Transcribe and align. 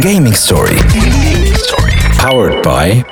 Gaming 0.00 0.32
Story. 0.34 0.76
Powered 2.18 2.62
by 2.62 3.04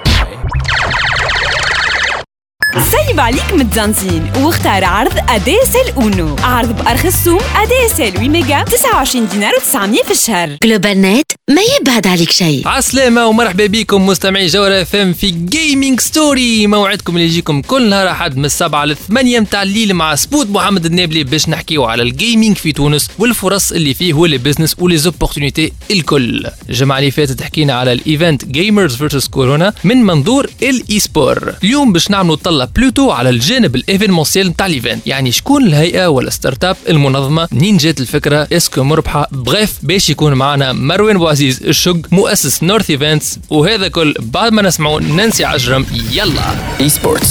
سيب 2.81 3.21
عليك 3.21 3.53
متزنزين. 3.54 4.33
واختار 4.37 4.85
عرض 4.85 5.13
ADSL 5.28 5.92
أونو. 5.97 6.37
عرض 6.42 6.77
بأرخص 6.77 7.24
سوم 7.24 7.38
ADSL 7.56 8.13
8 8.13 8.29
ميجا 8.29 8.63
29 8.63 9.29
دينار 9.29 9.53
و900 9.53 10.04
في 10.04 10.10
الشهر. 10.10 10.56
جلوبال 10.63 11.03
نت 11.03 11.33
ما 11.51 11.63
يبعد 11.81 12.06
عليك 12.06 12.31
شيء. 12.31 12.69
عسلامة 12.69 13.27
ومرحبا 13.27 13.67
بكم 13.67 14.06
مستمعي 14.06 14.47
جوهرة 14.47 14.83
FM 14.83 15.13
في 15.13 15.31
Gaming 15.31 16.01
Story 16.01 16.66
موعدكم 16.66 17.16
اللي 17.16 17.27
يجيكم 17.27 17.62
كل 17.62 17.88
نهار 17.88 18.10
أحد 18.10 18.37
من 18.37 18.45
السبعة 18.45 18.84
للثمانية 18.84 19.41
متاع 19.41 19.62
الليل 19.62 19.95
مع 19.95 20.15
سبوت 20.15 20.47
محمد 20.50 20.86
النابلي 20.86 21.24
باش 21.24 21.48
نحكيو 21.48 21.84
على 21.84 22.02
ال 22.02 22.10
gaming 22.10 22.56
في 22.56 22.72
تونس 22.72 23.08
والفرص 23.19 23.72
اللي 23.72 23.95
فيه 23.95 24.14
و 24.14 24.20
les 24.20 24.38
business 24.38 24.77
و 24.78 24.96
les 24.96 25.12
opportunités 25.12 25.73
الكل. 25.91 26.47
الجمعة 26.69 26.98
اللي 26.98 27.11
فاتت 27.11 27.42
حكينا 27.42 27.72
على 27.74 27.92
ال 27.92 28.01
event 28.01 28.45
Gamers 28.45 28.96
versus 28.96 29.28
كورونا 29.28 29.72
من 29.84 29.97
منظور 30.02 30.50
ال 30.62 31.00
e-sport 31.00 31.55
اليوم 31.64 31.92
باش 31.92 32.11
نعملوا 32.11 32.36
طلة 32.36 32.66
plutôt 32.77 33.10
على 33.11 33.30
الجانب 33.30 33.77
ال 33.77 33.82
événementiel 33.82 34.48
نتاع 34.48 34.66
ال 34.66 34.73
event 34.73 35.06
يعني 35.06 35.33
شكون 35.33 35.66
الهيئة 35.66 36.06
ولا 36.06 36.30
startup 36.30 36.77
المنظمة؟ 36.89 37.48
منين 37.52 37.77
جات 37.77 38.01
الفكرة؟ 38.01 38.48
est-ce 38.52 38.73
que 38.73 38.82
مربحة. 38.83 39.29
bref 39.32 39.73
باش 39.83 40.11
يكون 40.11 40.33
معنا 40.34 40.73
مروان 40.73 41.19
بوعزيز 41.19 41.62
الشق 41.62 41.97
مؤسس 42.12 42.62
North 42.62 42.91
Events 42.91 43.38
وهذا 43.51 43.89
كل 43.89 44.15
بعد 44.19 44.52
ما 44.52 44.62
نسمعوا 44.62 45.01
نانسي 45.01 45.45
عجرم. 45.45 45.87
يلا. 46.12 46.55
Esports. 46.80 47.30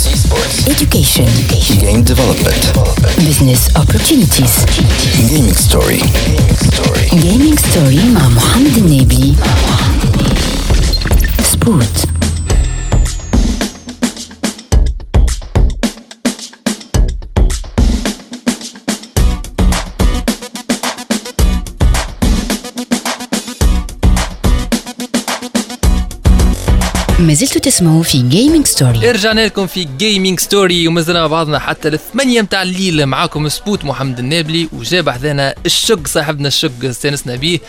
education. 0.74 1.30
Game 1.84 2.04
development. 2.12 2.64
business 3.28 3.62
opportunities. 3.82 4.54
Gaming 5.18 5.56
Story. 5.68 6.02
gaming 7.26 7.58
story 7.58 8.06
مع 8.14 8.30
محمد 8.30 8.78
النابلي 8.78 9.36
سبوت 11.52 12.15
تسمعوا 27.66 28.04
في 28.04 28.22
Gaming 28.22 28.66
Story 28.66 29.12
رجعنا 29.12 29.46
لكم 29.46 29.68
في 29.68 29.88
Gaming 29.98 30.40
Story 30.40 30.88
ومازلنا 30.88 31.20
مع 31.20 31.28
بعضنا 31.28 31.60
حتى 31.60 31.88
الثمانية 31.88 32.42
متاع 32.42 32.62
الليل. 32.62 33.06
معاكم 33.06 33.50
سبوت 33.50 33.86
محمد 33.86 34.20
النابلي 34.20 34.70
وجاب 34.74 35.10
حذانا 35.10 35.56
الشق 35.66 36.08
صاحبنا 36.08 36.48
الشق 36.48 36.72
استانسنا 36.84 37.36
بيه. 37.36 37.60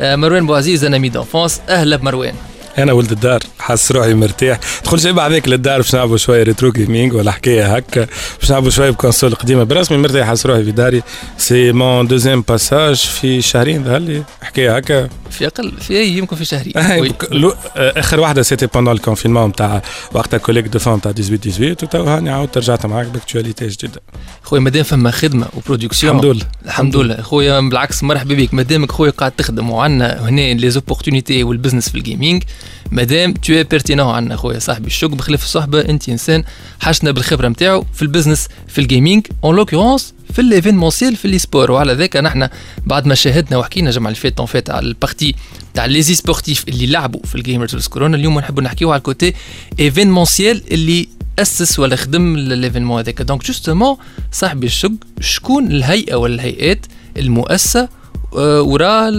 آه، 0.00 0.16
مروان 0.16 0.46
بوعزيز 0.46 0.84
أنا 0.84 0.98
ميد 0.98 1.24
أهلا 1.68 1.96
بمروان. 1.96 2.34
أنا 2.78 2.92
ولد 2.92 3.12
الدار 3.12 3.40
حاسس 3.58 3.92
روحي 3.92 4.14
مرتاح. 4.14 4.58
تدخل 4.82 5.00
شي 5.00 5.12
بعدك 5.12 5.48
للدار 5.48 5.76
باش 5.76 5.94
نلعبوا 5.94 6.16
شوية 6.16 6.42
retro 6.42 6.72
gaming 6.72 7.12
ولا 7.12 7.30
حكاية 7.30 7.76
هكا. 7.76 8.06
باش 8.40 8.50
نلعبوا 8.50 8.70
شوية 8.70 8.90
ب 8.90 8.95
console 8.95 9.34
قديمة. 9.34 9.64
برسمي 9.64 9.98
مرتاح 9.98 10.26
حاسس 10.26 10.46
روحي 10.46 10.64
في 10.64 10.70
داري. 10.70 11.02
c'est 11.38 11.72
mon 11.72 12.06
deuxième 12.06 12.44
passage 12.48 12.96
في 12.96 13.42
شهرين. 13.42 13.84
ظهر 13.84 13.98
لي 13.98 14.22
حكاية 14.42 14.76
هكا. 14.76 15.08
في 15.30 15.46
أقل 15.46 15.72
في 15.80 16.04
يمكن 16.04 16.36
في 16.36 16.44
شهرين. 16.44 16.72
آه، 16.76 17.52
آخر 17.76 18.20
واحدة 18.20 18.42
سيتي 18.42 18.66
بوندون 18.66 18.94
الكونفينمون 18.94 19.48
نتاع 19.48 19.82
وقتها 20.12 20.38
كوليك 20.38 20.66
دو 20.66 20.78
فام 20.78 20.98
تاع 20.98 21.12
18 21.12 21.50
18 21.50 21.84
وتو 21.84 22.04
هاني 22.04 22.30
عاودت 22.30 22.58
رجعت 22.58 22.86
معاك 22.86 23.06
بأكتواليتي 23.06 23.66
جديدة. 23.66 24.00
خويا 24.42 24.60
مادام 24.60 24.82
فما 24.82 25.10
خدمة 25.10 25.46
وبرودكسيون 25.56 26.16
الحمد 26.16 26.34
لله. 26.34 26.46
الحمد 26.66 26.96
لله. 26.96 27.22
خويا 27.22 27.60
بالعكس 27.60 28.02
مرحبا 28.02 28.34
بك 28.34 28.54
مادامك 28.54 28.92
خويا 28.92 29.10
قاعد 29.10 29.32
تخدم 29.32 29.70
وعندنا 29.70 30.28
هنا 30.28 30.54
لي 30.54 30.70
زوبورتونيتي 30.70 31.42
والبزنس 31.42 31.88
في 31.88 31.94
الجيمنج 31.94 32.42
مادام 32.90 33.32
تو 33.32 33.64
بيرتينون 33.70 34.14
عندنا 34.14 34.36
خويا 34.36 34.58
صاحبي. 34.58 34.86
الشق 34.86 35.08
بخلاف 35.08 35.44
الصحبة 35.44 35.80
أنت 35.80 36.08
إنسان 36.08 36.44
حشنا 36.80 37.10
بالخبرة 37.10 37.48
نتاعو 37.48 37.84
في 37.94 38.02
البزنس 38.02 38.48
في 38.68 38.80
الجيمنج 38.80 39.26
اون 39.44 39.56
لوكورونس 39.56 40.14
في 40.32 40.38
الايفينمونسيال 40.38 41.16
في 41.16 41.24
الاي 41.24 41.38
سبور 41.38 41.70
وعلى 41.70 41.92
ذاك 41.92 42.16
نحن 42.16 42.48
بعد 42.86 43.06
ما 43.06 43.14
شاهدنا 43.14 43.56
وحكينا 43.56 43.90
الجمعة 43.90 44.08
اللي 44.10 44.20
فاتت 44.20 44.40
فات 44.40 44.70
على 44.70 44.86
ال 44.86 44.93
partie 44.93 45.34
تاع 45.74 45.86
les 45.86 46.14
e-sportifs 46.14 46.64
اللي 46.68 46.86
لعبوا 46.86 47.20
في 47.24 47.34
ال 47.34 47.41
Gamers 47.41 47.86
كورونا 47.86 48.16
اليوم 48.16 48.38
نحبوا 48.38 48.62
نحكيو 48.62 48.90
على 48.90 48.98
ال 48.98 49.05
côté 49.05 49.34
événementiel 49.80 50.62
اللي 50.72 51.08
أسس 51.38 51.78
ولا 51.78 51.96
خدم 51.96 52.36
l'événement 52.36 52.98
هذاك. 52.98 53.22
donc 53.22 53.44
justement 53.44 53.96
صاحبي 54.32 54.66
الشق 54.66 54.92
شكون 55.20 55.66
الهيئة 55.66 56.14
ولا 56.14 56.34
الهيئات 56.34 56.86
المؤسسة 57.16 57.88
آه، 58.36 58.62
وراء 58.62 59.10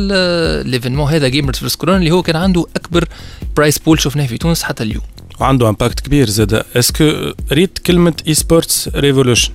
l'événement 0.64 1.12
هذا 1.12 1.28
Gamers 1.28 1.58
versus 1.58 1.76
كورونا 1.76 1.98
اللي 1.98 2.12
هو 2.12 2.22
كان 2.22 2.36
عنده 2.36 2.66
أكبر 2.76 3.06
prize 3.58 3.80
pool 3.80 4.00
شفناه 4.00 4.26
في 4.26 4.38
تونس 4.38 4.64
حتى 4.64 4.84
اليوم 4.84 5.04
وعنده 5.40 5.70
impact 5.70 6.00
كبير 6.00 6.30
زاد 6.30 6.64
est-ce 6.76 7.14
que 7.14 7.34
ريت 7.52 7.80
كلمة 7.80 8.14
Esports 8.28 8.90
Revolution 8.96 9.52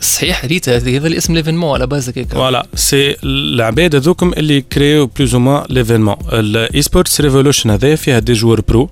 صحيح 0.00 0.44
ريت 0.44 0.68
هذا 0.68 1.06
الاسم 1.06 1.34
l'événement 1.34 1.74
على 1.74 1.86
بازك 1.86 2.18
هيك 2.18 2.28
voilà 2.32 2.66
c'est 2.74 3.16
العباد 3.24 3.94
هذوكم 3.94 4.32
اللي 4.32 4.60
كريو 4.60 5.06
plus 5.06 5.34
ou 5.34 5.40
moins 5.40 5.64
l'événement 5.70 6.16
ال 6.32 6.82
Esports 6.82 7.20
Revolution 7.20 7.70
هذايا 7.70 7.96
فيها 7.96 8.18
des 8.18 8.32
joueurs 8.32 8.60
pro. 8.60 8.90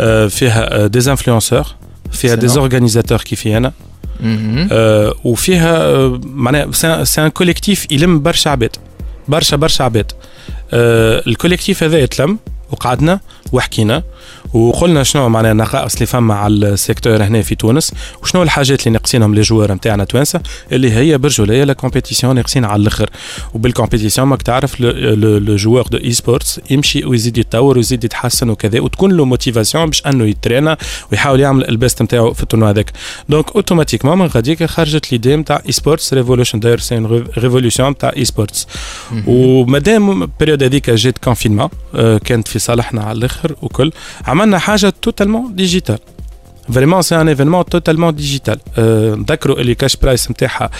آه، 0.00 0.26
فيها 0.26 0.86
des 0.86 1.10
influenceurs 1.10 1.64
فيها 2.12 2.34
des 2.34 2.46
excellents 2.46 2.50
organisateurs 2.50 3.18
كيفي 3.18 3.56
أنا. 3.56 3.68
آه، 3.68 3.72
وفيها 5.24 5.76
آه، 5.76 6.20
معناها 6.24 7.04
c'est 7.04 7.24
un 7.24 7.28
collectif 7.28 7.92
يلم 7.92 8.22
برشا 8.22 8.50
عباد 8.50 8.76
برشا 9.28 9.56
برشا 9.56 9.84
عباد. 9.84 10.12
آه، 10.72 11.22
ال 11.26 11.32
collectif 11.32 11.82
هذا 11.82 11.98
يتلم 11.98 12.38
وقعدنا 12.70 13.20
وحكينا 13.52 14.02
وقلنا 14.54 15.02
شنو 15.02 15.28
معناها 15.28 15.52
النقائص 15.52 15.94
اللي 15.94 16.06
فما 16.06 16.34
على 16.34 16.68
ال 16.68 16.75
secteur 16.75 17.22
هنا 17.24 17.42
في 17.42 17.54
تونس. 17.54 17.92
وشنو 18.22 18.42
الحاجات 18.42 18.80
اللي 18.80 18.90
ناقصينهم 18.90 19.34
les 19.34 19.40
joueurs 19.40 19.72
نتاعنا 19.72 20.04
توانسة؟ 20.04 20.40
اللي 20.72 20.92
هي 20.92 21.18
برجوليه 21.18 21.64
la 21.64 21.72
compétition 21.72 22.34
ناقصين 22.34 22.64
على 22.64 22.82
الأخر. 22.82 23.10
وبال 23.54 23.70
compétition 23.70 24.28
ماك 24.28 24.42
تعرف 24.42 24.80
le 24.80 25.56
joueur 25.56 25.86
de 25.86 25.98
esports 25.98 26.60
يمشي 26.70 27.04
ويزيد 27.04 27.38
يتطور 27.38 27.76
ويزيد 27.76 28.04
يتحسن 28.04 28.50
وكذا 28.50 28.80
وتكون 28.80 29.12
له 29.12 29.24
motivation 29.24 29.86
باش 29.86 30.06
أنه 30.06 30.24
يترينا 30.24 30.76
ويحاول 31.12 31.40
يعمل 31.40 31.68
ال 31.68 31.75
best 31.75 32.02
نتاعو 32.02 32.32
في 32.32 32.42
ال 32.42 32.46
tournoi 32.46 32.70
هذاك. 32.70 32.92
donc 33.28 33.56
automatiquement 33.56 34.18
من 34.18 34.26
غاديك 34.26 34.64
خرجت 34.64 35.12
l'idée 35.12 35.36
نتاع 35.36 35.62
Esports 35.66 36.14
Revolution 36.14 36.60
داير 36.60 36.78
c'est 36.78 36.98
révolution 37.38 37.88
نتاع 37.88 38.12
esports 38.16 38.66
ومادام 39.26 40.22
ال 40.22 40.27
période 40.27 40.62
هذيك 40.62 40.90
جات 40.90 41.18
confinement 41.18 41.68
كانت 42.24 42.48
في 42.48 42.58
صالحنا 42.58 43.02
على 43.02 43.18
الأخر 43.18 43.56
وكل. 43.62 43.92
عملنا 44.26 44.45
حاجة 44.54 44.92
totalement 45.02 45.56
digital 45.56 45.98
vraiment 46.72 47.02
c'est 47.02 47.20
un 47.20 47.28
événement 47.28 47.64
totalement 47.64 48.14
digital 48.14 48.58
نذكروا 49.20 49.60
اللي 49.60 49.74
cash 49.74 49.96
prize 49.96 50.30
نتاعها 50.30 50.70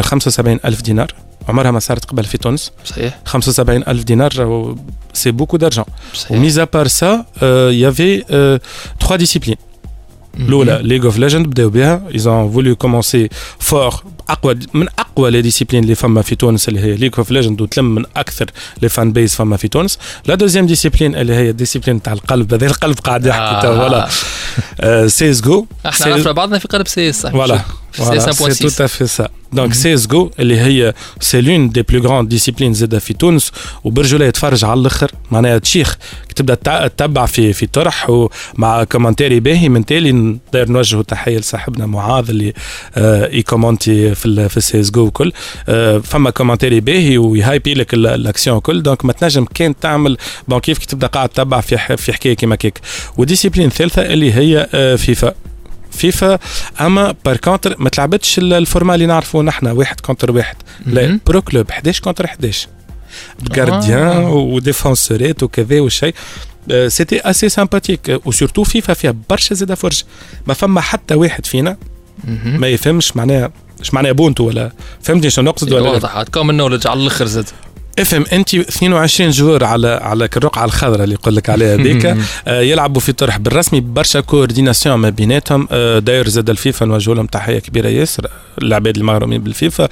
75 0.00 0.60
ألف 0.64 0.82
دينار. 0.82 1.14
عمرها 1.48 1.70
ما 1.70 1.78
صارت 1.78 2.04
قبل 2.04 2.24
في 2.24 2.38
تونس. 2.38 2.72
صحيح. 2.84 3.18
75 3.24 3.84
ألف 3.88 4.04
دينار 4.04 4.74
c'est 5.12 5.30
beaucoup 5.30 5.56
d'argent 5.56 5.84
صحيح. 6.14 6.38
وميز 6.38 6.58
ابار 6.58 6.86
سا 6.86 7.24
يافي 7.70 8.24
تخوا 9.00 9.16
ديسيبلين 9.16 9.56
مهم. 10.34 10.48
الاولى 10.48 10.80
League 10.82 11.04
of 11.04 11.18
Legends 11.18 11.46
بداو 11.46 11.70
بها. 11.70 12.02
ils 12.14 12.33
ont 12.33 12.52
voulu 12.52 12.76
commencer 12.76 13.28
fort 13.58 14.02
أقوى 14.30 14.58
من 14.74 14.86
أقوى 14.98 15.30
les 15.30 15.42
disciplines 15.42 15.82
اللي 15.82 15.94
فما 15.94 16.22
في 16.22 16.34
تونس 16.34 16.68
اللي 16.68 16.80
هي 16.80 16.94
League 16.94 17.12
of 17.18 17.30
Legends 17.30 17.60
وتلم 17.60 17.94
من 17.94 18.04
أكثر 18.16 18.46
les 18.82 18.88
fan 18.88 19.12
base 19.12 19.34
فما 19.34 19.56
في 19.56 19.68
تونس. 19.68 19.98
la 20.26 20.34
deuxième 20.34 20.66
discipline 20.66 21.14
اللي 21.14 21.34
هي 21.34 21.50
ال 21.50 21.55
discipline 21.55 22.02
تاع 22.02 22.12
القلب 22.12 22.54
هذا 22.54 22.66
القلب 22.66 22.98
قاعد 22.98 23.26
يحكي 23.26 23.40
آه. 23.40 23.62
tout 23.62 23.74
voilà 23.74 24.08
CS:GO 25.08 25.66
إحنا 25.86 26.14
عرفنا 26.14 26.32
بعضنا 26.32 26.58
في 26.58 26.68
قلب 26.68 26.88
CS 26.88 27.20
صح؟ 27.20 27.32
Voilà. 27.32 27.58
c'est 27.92 28.20
5.6 28.20 28.80
à 28.80 28.88
fait 28.88 29.06
ça. 29.06 29.28
Donc 29.56 29.72
CSGO 29.72 30.30
اللي 30.40 30.60
هي 30.60 30.94
c'est 31.20 31.40
l'une 31.40 31.70
des 31.70 31.82
plus 31.82 32.02
grandes 32.02 32.28
disciplines 32.28 32.74
زادة 32.74 32.98
في 32.98 33.14
تونس. 33.14 33.52
وبرجولية 33.84 34.24
يتفرج 34.24 34.64
على 34.64 34.80
الأخر. 34.80 35.10
معناها 35.30 35.58
تشيخ 35.58 35.98
تبدأ 36.36 36.54
تتبع 36.88 37.26
في 37.26 37.52
في 37.52 37.66
طرح. 37.66 38.10
ومع 38.10 38.84
commentary 38.84 39.40
باهي 39.40 39.68
من 39.68 39.84
تالي 39.84 40.38
d'ailleurs 40.52 40.68
نوجه 40.70 41.02
تحية 41.02 41.38
لصاحبنا 41.38 41.86
معاذ 41.86 42.30
اللي 42.30 42.52
آه 42.94 43.26
ي 43.26 43.36
commenti 43.36 44.13
في 44.14 44.48
في 44.48 44.56
السي 44.56 44.80
اس 44.80 44.90
جو 44.90 45.00
وكل. 45.06 45.32
آه 45.68 45.98
فما 45.98 46.30
commentary 46.30 46.80
باهي 46.80 47.18
وي 47.18 47.34
hype 47.34 47.66
ي 47.66 47.74
لك 47.74 47.94
ال- 47.94 48.06
الاكسيون 48.06 48.60
كل 48.60 48.82
donc 48.82 49.04
ما 49.04 49.12
تنجم 49.12 49.44
كان 49.44 49.78
تعمل 49.80 50.16
bon 50.48 50.58
كيف 50.58 50.78
كي 50.78 50.86
تبدا 50.86 51.06
قاعد 51.06 51.28
تتبع 51.28 51.60
في 51.60 51.96
في 51.96 52.12
حكاية 52.12 52.34
كيما 52.34 52.56
كيك. 52.56 52.80
و 53.16 53.21
discipline 53.21 53.70
ثالثة 53.70 54.02
اللي 54.02 54.32
هي 54.32 54.68
آه 54.74 54.96
FIFA. 54.96 55.34
FIFA 55.92 56.38
أما 56.80 57.14
par 57.24 57.36
contre 57.36 57.74
ما 57.78 57.88
تلعبتش 57.88 58.38
ال- 58.38 58.52
ال 58.52 58.58
format 58.58 58.94
اللي 58.94 59.06
نعرفه 59.06 59.42
نحن 59.42 59.66
واحد 59.66 60.00
contre 60.00 60.30
واحد. 60.30 60.56
لا. 60.86 61.18
Pro 61.26 61.42
Clubs 61.42 61.70
11 61.70 62.02
contre 62.02 62.24
11 62.24 62.68
gardien 63.42 63.98
آه. 64.06 64.30
و 64.32 64.42
défenseur 64.42 65.32
ات 65.32 65.42
وكذا 65.42 65.80
والشيء 65.80 66.14
c'était 66.86 67.20
assez 67.20 67.48
sympathique 67.48 68.20
و 68.24 68.29
surtout 68.29 68.64
FIFA 68.64 68.94
فيها 68.94 69.14
برشا 69.30 69.54
زاده 69.54 69.74
فرج. 69.74 70.02
ما 70.46 70.54
فما 70.54 70.80
حتى 70.80 71.14
واحد 71.14 71.46
فينا. 71.46 71.76
ما 72.44 72.68
يفهمش 72.68 73.16
معناها 73.16 73.50
إيش 73.80 73.94
معناها 73.94 74.12
بونتو 74.12 74.44
ولا 74.44 74.72
فهمتني 75.02 75.30
شنو 75.30 75.44
نقصد 75.44 75.72
ولا 75.72 75.82
لا؟ 75.82 75.90
واضح. 75.90 76.22
common 76.22 76.56
knowledge 76.56 76.86
على 76.86 77.00
الأخر 77.00 77.26
زاد. 77.26 77.48
افهم 77.98 78.24
أنت 78.32 78.54
22 78.54 79.30
joueurs 79.30 79.64
على 79.64 79.88
على 79.88 80.28
الرقعه 80.36 80.64
الخضراء 80.64 81.04
اللي 81.04 81.14
يقول 81.14 81.36
لك 81.36 81.50
عليها 81.50 81.74
هذيك. 81.74 82.16
آه، 82.48 82.60
يلعبوا 82.60 83.00
في 83.00 83.12
طرح 83.12 83.38
بالرسمي. 83.38 83.80
برشا 83.80 84.20
coordination 84.20 84.94
ما 84.96 85.10
بيناتهم. 85.10 85.68
آه، 85.70 85.98
d'ailleurs 85.98 86.28
زاد 86.28 86.50
الفيفا 86.50 86.86
نوجه 86.86 87.14
لهم 87.14 87.26
تحية 87.26 87.58
كبيرة 87.58 87.88
ياسر. 87.88 88.26
العباد 88.62 88.96
المغرومين 88.96 89.42
بالفيفا. 89.42 89.88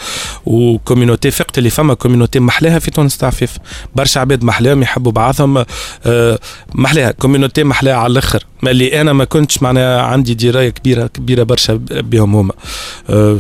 و 0.47 0.55
community 0.55 1.31
فقت 1.31 1.59
اللي 1.59 1.71
فما 1.71 1.95
community 1.95 2.41
محلاها 2.41 2.79
في 2.79 2.91
تونس 2.91 3.17
تاع 3.17 3.31
فيفا. 3.31 3.61
برشا 3.95 4.21
عباد 4.21 4.45
محلاهم 4.45 4.83
يحبوا 4.83 5.13
بعضهم. 5.13 5.65
آه، 6.07 6.39
محلاها. 6.75 7.11
community 7.11 7.65
محلاها 7.65 7.95
على 7.95 8.13
الأخر. 8.13 8.45
ما 8.63 8.71
اللي 8.71 9.01
أنا 9.01 9.13
ما 9.13 9.25
كنتش 9.25 9.63
معناها 9.63 10.03
عندي 10.03 10.35
دراية 10.35 10.71
كبيره 10.71 11.07
كبيرة 11.07 11.43
برشا 11.43 11.75
بهم 11.91 12.37
هما. 12.37 12.53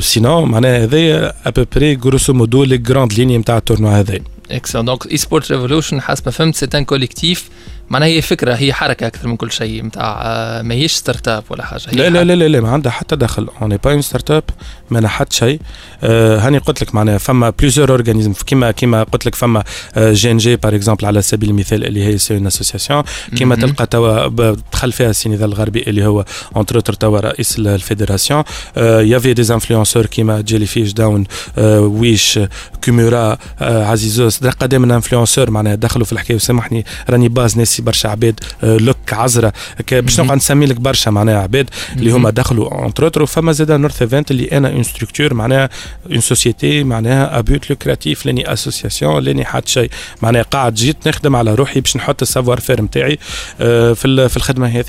sinon 0.00 0.44
معناها 0.44 0.84
هذايا 0.84 1.32
à 1.46 1.53
peu 1.53 1.72
près 1.72 1.98
grosso 2.04 2.32
modo 2.32 2.64
les 2.64 2.78
grandes 2.78 3.12
lignes 3.12 3.38
نتاع 3.38 3.56
ال 3.56 3.60
tournoi 3.60 3.90
هذايا. 3.90 4.22
excellent 4.52 4.84
donc 4.84 5.06
Esport 5.12 5.52
Revolution 5.52 6.00
حسب 6.00 6.22
ما 6.26 6.32
فهمت 6.32 6.54
c'est 6.54 6.68
un 6.74 6.84
collectif 6.84 7.48
معناها 7.92 8.08
هي 8.08 8.22
فكرة 8.22 8.54
هي 8.54 8.72
حركة 8.72 9.06
أكثر 9.06 9.28
من 9.28 9.36
كل 9.36 9.52
شيء 9.52 9.84
نتاع 9.84 10.20
آه، 10.22 10.62
ماهيش 10.62 10.92
startup 10.92 11.44
ولا 11.50 11.64
حاجة 11.64 11.82
هي 11.88 11.96
لا 11.96 12.08
لا 12.08 12.24
لا 12.24 12.32
لا, 12.32 12.48
لا 12.48 12.60
ما 12.60 12.70
عندها 12.70 12.92
حتى 12.92 13.16
دخل. 13.16 13.48
on 13.62 13.76
n'est 13.76 13.92
pas 13.92 14.02
une 14.02 14.30
startup 14.30 14.44
ما 14.90 15.08
حتى 15.08 15.36
شيء. 15.36 15.60
آه 16.02 16.38
هاني 16.38 16.58
قلت 16.58 16.82
لك 16.82 16.94
معناها 16.94 17.18
فما 17.18 17.50
plusieurs 17.50 17.90
organismes 17.90 18.32
كيما 18.32 18.70
كيما 18.70 19.02
قلت 19.02 19.26
لك 19.26 19.34
فما 19.34 19.64
GNG 19.98 20.56
par 20.56 20.74
exemple 20.74 21.06
على 21.06 21.22
سبيل 21.22 21.50
المثال 21.50 21.84
اللي 21.84 22.04
هي 22.04 22.18
c'est 22.18 22.34
une 22.34 22.46
association 22.46 23.02
كيما 23.36 23.54
تلقى 23.56 23.86
توا 23.86 24.28
دخل 24.72 24.92
فيها 24.92 25.10
السينيذا 25.10 25.44
الغربي 25.44 25.82
اللي 25.82 26.06
هو 26.06 26.24
اونتر 26.56 26.76
اوتر 26.76 26.92
توا 26.92 27.20
رئيس 27.20 27.58
الفيدراسيون. 27.58 28.42
يافي 28.76 29.34
دي 29.34 29.54
انفلونسور 29.54 30.06
كيما 30.06 30.40
جيلي 30.40 30.66
فيش 30.66 30.92
داون 30.92 31.24
آه 31.58 31.80
ويش 31.80 32.40
كومورا 32.84 33.38
آه 33.60 33.84
عزيزوس 33.84 34.44
قدام 34.44 34.92
انفلونسور 34.92 35.50
معناها 35.50 35.74
دخلوا 35.74 36.04
في 36.06 36.12
الحكاية. 36.12 36.36
وسامحني 36.36 36.84
راني 37.10 37.28
باز 37.28 37.58
ناسي 37.82 37.84
برشا 37.84 38.08
عباد 38.08 38.40
آه، 38.64 38.76
لوك 38.76 39.12
عزره 39.12 39.52
باش 39.92 40.20
نقعد 40.20 40.36
نسمي 40.36 40.66
لك 40.66 40.76
برشا 40.76 41.10
معناها 41.10 41.42
عباد 41.42 41.70
اللي 41.96 42.10
هما 42.10 42.30
دخلوا 42.30 42.68
اونتر 42.72 43.04
اوتر 43.04 43.22
وفما 43.22 43.52
زاد 43.52 43.72
نورث 43.72 44.02
ايفنت 44.02 44.30
اللي 44.30 44.48
أنا 44.52 44.68
اون 44.72 44.82
ستركتور 44.82 45.34
معناها 45.34 45.68
اون 46.10 46.20
سوسيتي 46.20 46.84
معناها 46.84 47.38
ابوت 47.38 47.70
لوكراتيف 47.70 48.26
لاني 48.26 48.52
اسوسياسيون 48.52 49.22
لاني 49.22 49.44
حد 49.44 49.68
شيء. 49.68 49.90
معناها 50.22 50.42
قاعد 50.42 50.74
جيت 50.74 51.08
نخدم 51.08 51.36
على 51.36 51.54
روحي 51.54 51.80
باش 51.80 51.96
نحط 51.96 52.22
السافوار 52.22 52.60
فير 52.60 52.82
نتاعي 52.82 53.18
آه، 53.60 53.92
في 53.92 54.28
في 54.28 54.36
الخدمة 54.36 54.66
هذه. 54.66 54.84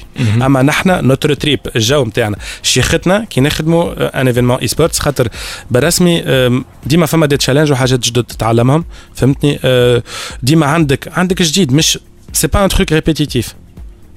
أما 0.45 0.61
نحن 0.61 1.05
notre 1.07 1.33
trip 1.33 1.59
الجو 1.75 2.05
نتاعنا 2.05 2.37
شيختنا 2.63 3.25
كي 3.29 3.41
نخدموا 3.41 4.21
un 4.21 4.27
événement 4.27 4.57
esports 4.57 4.99
خاطر 4.99 5.27
برسمي 5.71 6.23
ديما 6.85 7.05
فما 7.05 7.25
des 7.25 7.37
challenges 7.37 7.71
وحاجات 7.71 7.99
جدد 7.99 8.23
تتعلمهم. 8.23 8.85
فهمتني؟ 9.15 9.59
آه، 9.63 10.03
ديما 10.43 10.65
عندك 10.65 11.17
عندك 11.17 11.41
جديد 11.41 11.73
مش 11.73 11.99
c'est 12.33 12.47
pas 12.47 12.63
un 12.63 12.69
truc 12.69 12.91
répétitif 12.91 13.53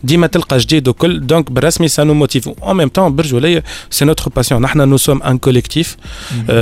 ديما 0.04 0.26
تلقى 0.26 0.58
جديد 0.58 0.88
وكل 0.88 1.26
donc 1.26 1.50
بالرسمي 1.52 1.88
ça 1.88 2.04
nous 2.04 2.14
motive 2.14 2.48
en 2.48 2.76
même 2.76 2.88
temps 2.88 3.16
برجوليه 3.16 3.64
c'est 3.90 4.04
notre 4.04 4.30
passion 4.36 4.62
نحن 4.62 4.88
nous 4.88 4.96
sommes 4.96 5.22
un 5.22 5.38
collectif 5.38 5.96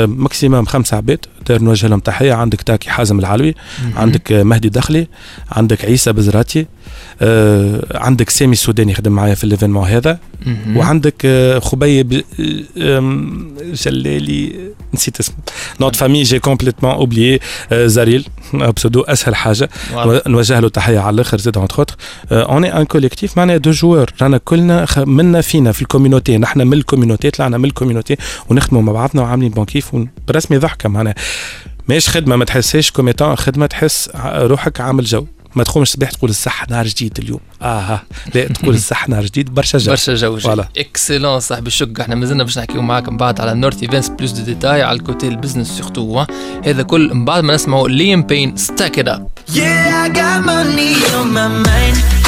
maximum 0.06 0.64
خمسه 0.64 0.96
عباد 0.96 1.26
d'ailleurs 1.46 1.62
نوجه 1.62 1.86
لهم 1.86 2.00
تحيه 2.00 2.32
عندك 2.32 2.62
تاكي 2.62 2.90
حازم 2.90 3.18
العلوي 3.18 3.54
عندك 3.96 4.32
مهدي 4.32 4.68
دخلي 4.68 5.06
عندك 5.52 5.84
عيسى 5.84 6.12
بزراتي 6.12 6.66
عندك 7.94 8.30
سامي 8.30 8.52
السوداني 8.52 8.92
يخدم 8.92 9.12
معايا 9.12 9.34
في 9.34 9.44
الإيفينمون 9.44 9.88
هذا. 9.88 10.18
وعندك 10.76 11.14
آه 11.24 11.58
خبيب 11.58 12.24
جلالي 13.84 14.52
نسيت 14.94 15.20
اسمه. 15.20 15.36
نوت 15.80 15.96
فامي 15.96 16.22
جي 16.22 16.38
كومبليتمون 16.38 16.92
اوبليي 16.92 17.40
زاريل. 17.72 18.26
بسودو 18.76 19.00
أسهل 19.00 19.34
حاجة. 19.34 19.70
نوجه 20.26 20.60
له 20.60 20.68
تحية 20.68 20.98
على 20.98 21.14
الأخر 21.14 21.38
زاد 21.38 21.58
اونتر 21.58 21.78
اوتر 21.78 21.96
اون 22.32 22.64
ان 22.64 22.84
كوليكتيف 22.84 23.36
معناها 23.36 23.56
دو 23.56 23.70
جوار 23.70 24.10
رانا 24.22 24.38
كلنا 24.38 24.86
منا 24.96 25.40
فينا 25.40 25.72
في 25.72 25.82
الكوميونيتي. 25.82 26.38
نحن 26.38 26.58
من 26.60 26.72
الكوميونيتي 26.72 27.30
طلعنا 27.30 27.58
من 27.58 27.64
الكوميونيتي. 27.64 28.16
ونخدموا 28.48 28.82
مع 28.82 28.92
بعضنا 28.92 29.22
وعاملين 29.22 29.50
بون 29.50 29.64
كيف 29.64 29.90
برسمي 30.28 30.58
ضحكة 30.58 30.88
معناها. 30.88 31.14
ماش 31.88 32.08
خدمة 32.08 32.36
ما 32.36 32.44
تحسهاش 32.44 32.90
كوميتون 32.90 33.36
خدمة 33.36 33.66
تحس 33.66 34.10
روحك 34.24 34.80
عامل 34.80 35.04
جو. 35.04 35.26
ما 35.56 35.64
تقومش 35.64 35.88
الصباح 35.88 36.10
تقول 36.10 36.30
الصح 36.30 36.68
نهار 36.68 36.86
جديد 36.86 37.18
اليوم. 37.18 37.40
آه 37.62 38.02
لا 38.34 38.44
تقول 38.44 38.74
الصح 38.74 39.08
نهار 39.08 39.24
جديد 39.24 39.54
برشا 39.54 39.78
جو 39.78 39.90
برشا 39.90 40.14
جو 40.14 40.38
فوالا. 40.38 40.68
اكسلون 40.76 41.40
صاحبي 41.40 41.66
الشق 41.66 42.00
إحنا 42.00 42.14
مازلنا 42.14 42.44
باش 42.44 42.58
نحكيو 42.58 42.82
معاك 42.82 43.08
من 43.08 43.16
بعد 43.16 43.40
على 43.40 43.54
نورث 43.54 43.82
ايفنتس 43.82 44.08
بلوس 44.08 44.30
دو 44.30 44.42
ديتاي 44.44 44.82
على 44.82 44.98
الكوتي 44.98 45.28
البزنس 45.28 45.68
سيرتو 45.70 46.24
هذا 46.64 46.82
كل 46.82 47.14
من 47.14 47.24
بعد 47.24 47.44
ما 47.44 47.54
نسمعوا 47.54 47.88
ليم 47.88 48.22
بين 48.22 48.56
ستاك 48.56 48.98
ات 48.98 49.08
اب 49.08 49.28
Yeah, 49.48 50.04
I 50.04 50.08
got 50.18 50.44
money 50.46 50.94
on 51.18 51.26
my 51.36 51.48
mind. 51.68 52.23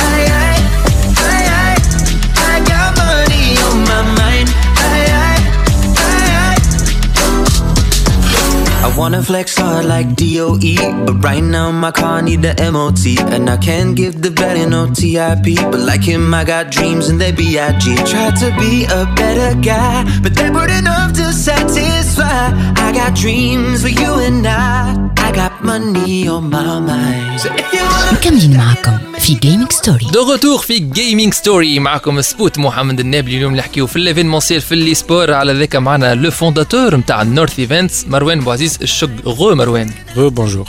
Wanna 8.96 9.22
flex 9.22 9.58
hard 9.58 9.84
like 9.84 10.08
DOE, 10.16 10.76
but 11.06 11.16
right 11.22 11.42
now 11.42 11.70
my 11.70 11.90
car 11.90 12.22
need 12.22 12.42
the 12.42 12.54
MOT, 12.72 13.04
and 13.34 13.48
I 13.50 13.56
can't 13.56 13.94
give 13.94 14.22
the 14.22 14.30
belly 14.30 14.64
no 14.66 14.86
TIP. 14.98 15.46
But 15.70 15.80
like 15.80 16.02
him, 16.02 16.32
I 16.34 16.44
got 16.44 16.70
dreams 16.70 17.08
and 17.08 17.20
they 17.20 17.32
BIG. 17.32 17.84
Tried 18.12 18.36
to 18.42 18.48
be 18.58 18.84
a 18.84 19.02
better 19.20 19.50
guy, 19.60 20.04
but 20.22 20.34
they 20.34 20.50
weren't 20.50 20.72
enough 20.72 21.12
to 21.14 21.32
satisfy. 21.32 22.44
I 22.86 22.92
got 22.92 23.14
dreams 23.14 23.82
for 23.82 23.88
you 24.00 24.12
and 24.28 24.46
I. 24.46 25.10
I 25.18 25.32
got 25.32 25.62
money 25.64 26.28
on 26.28 26.50
my 26.50 26.80
mind. 26.80 27.40
So 27.40 27.48
if 27.52 27.72
you 27.72 27.82
wanna 27.82 28.12
مكملين 28.12 28.56
معكم 28.56 28.98
في 29.18 29.34
جيمنج 29.34 29.72
ستوري 29.72 30.06
دو 30.12 30.22
غوتور 30.22 30.58
في 30.58 30.78
جيمنج 30.78 31.34
ستوري 31.34 31.78
معكم 31.78 32.20
سبوت 32.20 32.58
محمد 32.58 33.00
النابلي 33.00 33.36
اليوم 33.36 33.56
نحكيو 33.56 33.86
في 33.86 33.96
الايفينمونسيال 33.96 34.60
في 34.60 34.74
الاي 34.74 34.94
سبور 34.94 35.32
على 35.32 35.52
ذاك 35.52 35.76
معنا 35.76 36.14
لو 36.14 36.30
فونداتور 36.30 36.96
نتاع 36.96 37.22
نورث 37.22 37.58
ايفنتس 37.58 38.06
مروان 38.08 38.40
بوعزيز 38.40 38.78
الشق 38.86 39.10
غو 39.24 39.54
مروان 39.54 39.90
re 40.16 40.30
bonjour 40.30 40.68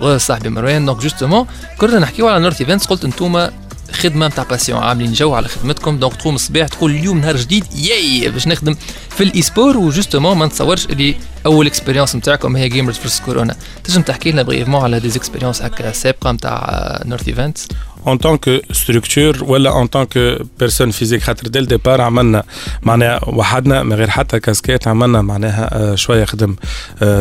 re 0.00 0.18
صاحبي 0.18 0.48
مروان 0.48 0.86
donc 0.86 1.02
justement 1.02 1.46
كنا 1.78 1.98
نحكيو 1.98 2.28
على 2.28 2.42
North 2.42 2.60
Events 2.60 2.86
قلت 2.86 3.04
انتوما 3.04 3.52
خدمة 3.92 4.26
نتاع 4.26 4.44
passion 4.44 4.82
عاملين 4.82 5.12
جو 5.12 5.34
على 5.34 5.48
خدمتكم. 5.48 5.98
donc 5.98 6.16
تقوم 6.16 6.34
الصباح 6.34 6.68
تقول 6.68 6.90
اليوم 6.90 7.20
نهار 7.20 7.36
جديد. 7.36 7.64
ياي 7.74 8.30
باش 8.30 8.48
نخدم 8.48 8.76
في 9.10 9.24
ال 9.24 9.42
esport 9.42 9.76
و 9.76 9.82
justement 9.82 10.36
ما 10.36 10.46
نتصورش 10.46 10.86
اللي 10.86 11.16
أول 11.46 11.66
expérience 11.66 12.16
نتاعكم 12.16 12.56
هي 12.56 12.68
Gamers 12.68 12.96
versus 12.96 13.20
Corona 13.20 13.56
تنجم 13.84 14.02
تحكي 14.02 14.32
لنا 14.32 14.42
brièvement 14.42 14.82
على 14.82 15.00
des 15.00 15.08
expériences 15.08 15.62
هكا 15.62 15.92
سابقة 15.92 16.32
نتاع 16.32 17.02
North 17.04 17.28
Events 17.28 17.68
en 18.06 18.16
tant 18.16 18.36
que 18.36 18.60
structure 18.72 19.42
ولا 19.42 19.70
en 19.84 19.86
tant 19.86 20.06
que 20.06 20.42
personne 20.62 20.92
physique. 20.92 21.22
خاطر 21.22 21.48
dès 21.48 21.59
le 21.59 21.66
départ 21.66 22.00
عملنا 22.00 22.42
معناها 22.82 23.20
وحدنا 23.28 23.82
من 23.82 23.92
غير 23.92 24.10
حتى 24.10 24.40
كاسكيت 24.40 24.88
عملنا 24.88 25.22
معناها 25.22 25.96
شوية 25.96 26.24
خدم 26.24 26.56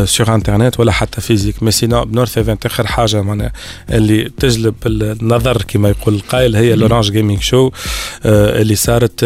sur 0.05 0.35
internet 0.35 0.79
ولا 0.79 0.91
حتى 0.91 1.21
physique 1.21 1.63
mais 1.63 1.71
sinon 1.71 2.05
ب 2.05 2.11
North 2.11 2.37
Events 2.37 2.65
آخر 2.65 2.87
حاجة 2.87 3.21
معناها 3.21 3.51
اللي 3.89 4.31
تجلب 4.39 4.75
النظر 4.85 5.61
كما 5.61 5.89
يقول 5.89 6.15
القائل 6.15 6.55
هي 6.55 6.75
l'Orange 6.75 7.11
Gaming 7.11 7.41
Show 7.41 7.71
اللي 8.25 8.75
صارت 8.75 9.23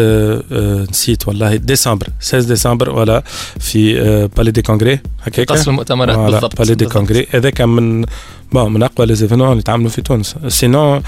نسيت 0.90 1.28
والله 1.28 1.56
ديسمبر 1.56 2.06
16 2.20 2.48
ديسمبر 2.48 2.90
ولا 2.90 3.22
في 3.60 4.28
palais 4.36 4.50
des 4.50 4.62
congrès 4.62 5.00
هكاك؟ 5.22 5.52
قصر 5.52 5.70
المؤتمرات 5.70 6.18
بالضبط 6.18 6.58
palais 6.58 6.74
des 6.74 6.86
congrès 6.86 7.26
هذاك 7.30 7.60
من 7.60 8.04
bon 8.52 8.72
من 8.72 8.82
أقوى 8.82 9.06
les 9.06 9.17
événements 9.17 9.52
اللي 9.52 9.62
تعملوا 9.62 9.90
في 9.90 10.02
تونس. 10.02 10.34
sinon 10.48 10.94
آه 10.94 11.02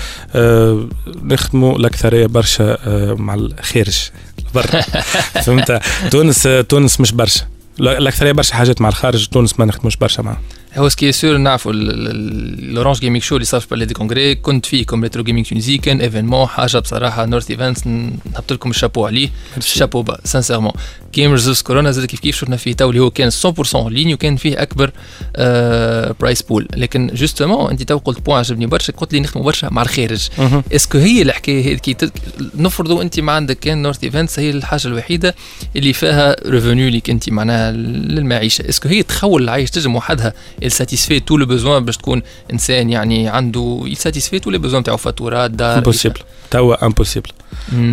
نخدموا 1.22 1.78
الأكثرية 1.78 2.26
برشا 2.26 2.78
آه 2.86 3.14
مع 3.14 3.34
الخارج. 3.34 4.10
برا. 4.54 4.80
فهمت؟ 5.44 5.80
تونس 6.10 6.48
تونس 6.68 7.00
مش 7.00 7.12
برشا. 7.12 7.44
الأكثرية 7.80 8.32
برشا 8.32 8.54
حاجات 8.54 8.80
مع 8.80 8.88
الخارج 8.88 9.26
تونس 9.26 9.58
ما 9.58 9.64
نخدموش 9.64 9.96
برشا 9.96 10.22
معاه 10.22 10.38
هو 10.76 10.88
ce 10.88 10.98
qui 10.98 11.12
est 11.12 11.24
sûr 11.24 11.36
نعرفوا 11.36 11.72
l'Orange 11.72 12.98
Gaming 13.00 13.22
Show 13.22 13.34
اللي 13.36 13.44
صار 13.44 13.60
في 13.60 13.66
Palais 13.70 13.84
des 13.84 13.94
Congrès 13.94 14.34
كنت 14.34 14.66
فيه 14.66 14.86
comme 14.86 15.02
Retro 15.02 15.22
Gaming 15.24 15.46
Tunisie 15.46 15.78
كان 15.78 16.00
événement 16.00 16.46
حاجة 16.46 16.78
بصراحة 16.78 17.26
North 17.26 17.50
Events 17.50 17.86
نحط 17.86 18.52
لكم 18.52 18.70
الشابو 18.70 19.06
عليه. 19.06 19.28
ال 19.56 19.62
chapeau 19.62 20.02
bas 20.02 20.18
sincèrement 20.24 20.72
gamers 21.14 21.62
كورونا 21.62 21.90
زاد 21.90 22.04
كيف 22.04 22.20
كيف 22.20 22.36
شفنا 22.36 22.56
فيه 22.56 22.72
تو 22.72 22.90
اللي 22.90 23.00
هو 23.00 23.10
كان 23.10 23.30
100% 23.30 23.76
en 23.76 23.87
ligne 23.87 24.12
وكان 24.14 24.36
فيه 24.36 24.62
أكبر 24.62 24.90
آه 25.36 26.14
prize 26.20 26.42
pool 26.42 26.68
لكن 26.76 27.10
justement 27.14 27.70
أنت 27.70 27.82
تو 27.82 27.98
قلت 27.98 28.20
point 28.20 28.38
عجبني 28.38 28.66
برشا 28.66 28.92
قلت 28.92 29.12
لي 29.12 29.20
نخدموا 29.20 29.46
برشا 29.46 29.68
مع 29.70 29.82
الخارج. 29.82 30.28
est-ce 30.72 30.90
que 30.90 30.98
هي 30.98 31.22
الحكاية 31.22 31.64
هذيك 31.64 32.12
نفرضوا 32.56 33.02
أنت 33.02 33.20
ما 33.20 33.32
عندك 33.32 33.58
كان 33.58 33.82
North 33.82 34.04
Events 34.04 34.38
هي 34.38 34.50
الحاجة 34.50 34.86
الوحيدة 34.88 35.34
اللي 35.76 35.92
فيها 35.92 36.36
revenu 36.46 36.88
ليك 36.88 37.10
أنت 37.10 37.30
معناها 37.30 37.72
للمعيشة. 37.72 38.68
est-ce 38.68 38.82
que 38.82 38.88
هي 38.88 39.02
تخول 39.02 39.42
العيش 39.42 39.70
تجم 39.70 39.96
وحدها 39.96 40.34
satisfait 40.68 41.20
tous 41.20 41.36
les 41.36 41.46
besoins 41.46 41.84
باش 41.84 41.96
تكون 41.96 42.22
إنسان 42.52 42.90
يعني 42.90 43.28
عنده 43.28 43.80
ي 43.84 43.90
satisfait 43.90 44.38
tous 44.38 44.50
les 44.50 44.58
besoins 44.58 44.82
تاعو. 44.82 44.96
فاتورات 44.96 45.50
دار 45.50 45.78
امبوسيبل 45.78 46.20
توا 46.50 46.86
امبوسيبل 46.86 47.30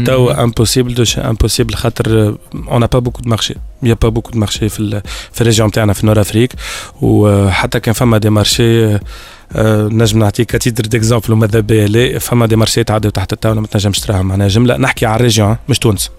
توا 0.06 0.44
امبوسيبل 0.44 1.06
امبوسيبل 1.18 1.76
خاطر 1.76 2.38
on 2.54 2.86
a 2.86 2.89
pas 2.89 3.00
beaucoup 3.00 3.22
de 3.22 3.30
marchés 3.30 3.56
y 3.84 3.94
a 3.94 3.98
pas 3.98 4.10
beaucoup 4.10 4.32
de 4.32 4.40
marchés 4.40 4.70
في 4.70 5.02
في 5.32 5.42
ال 5.42 5.46
région 5.46 5.72
تاعنا 5.72 5.94
في 5.94 6.06
Nord 6.06 6.22
Afrique 6.22 6.54
وحتى 7.02 7.80
كان 7.80 7.94
فما 7.94 8.18
des 8.18 8.30
marchés 8.30 9.00
نجم 9.92 10.20
نعطيك 10.20 10.56
à 10.56 10.61
titre 10.61 10.86
d'exemple 10.86 11.34
وماذا 11.34 11.60
بيا 11.60 11.88
لا 11.88 12.20
فما 12.20 12.46
des 12.46 12.56
marchés 12.56 12.84
تعدوا 12.84 13.12
تحت 13.12 13.34
الطاوله 13.34 13.62
ما 13.62 13.68
تنجمش 13.68 14.00
تراهم 14.00 14.26
معناها 14.26 14.48
جمله 14.48 14.78
نحكي 14.78 15.06
على 15.06 15.16
ال 15.16 15.22
région 15.22 15.58
مش 15.70 15.80
تونس. 15.80 16.10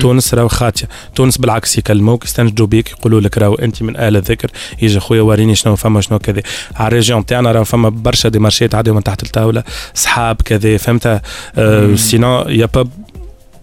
تونس 0.00 0.34
راهو 0.34 0.48
خاطيه 0.48 0.88
تونس 1.14 1.38
بالعكس 1.38 1.78
يكلموك 1.78 2.24
يستنجدوا 2.24 2.66
بيك 2.66 2.90
يقولوا 2.90 3.20
لك 3.20 3.38
راهو 3.38 3.54
أنت 3.54 3.82
من 3.82 3.96
أهل 3.96 4.16
الذكر. 4.16 4.50
يجي 4.82 5.00
خويا 5.00 5.22
وريني 5.22 5.54
شنو 5.54 5.76
فما 5.76 6.00
شنو 6.00 6.18
كذا 6.18 6.42
على 6.76 6.88
ال 6.88 6.93
région 6.93 7.26
تاعنا 7.26 7.52
راهو 7.52 7.64
فما 7.64 7.88
برشا 7.88 8.28
des 8.28 8.38
marchés 8.38 8.68
تعديو 8.68 8.94
من 8.94 9.02
تحت 9.02 9.22
الطاوله 9.22 9.64
صحاب 9.94 10.36
كذا 10.44 10.76
فهمت؟ 10.76 11.22
مم. 11.56 11.96
sinon 11.96 12.40
y 12.48 12.66
a 12.66 12.71
pas 12.71 12.88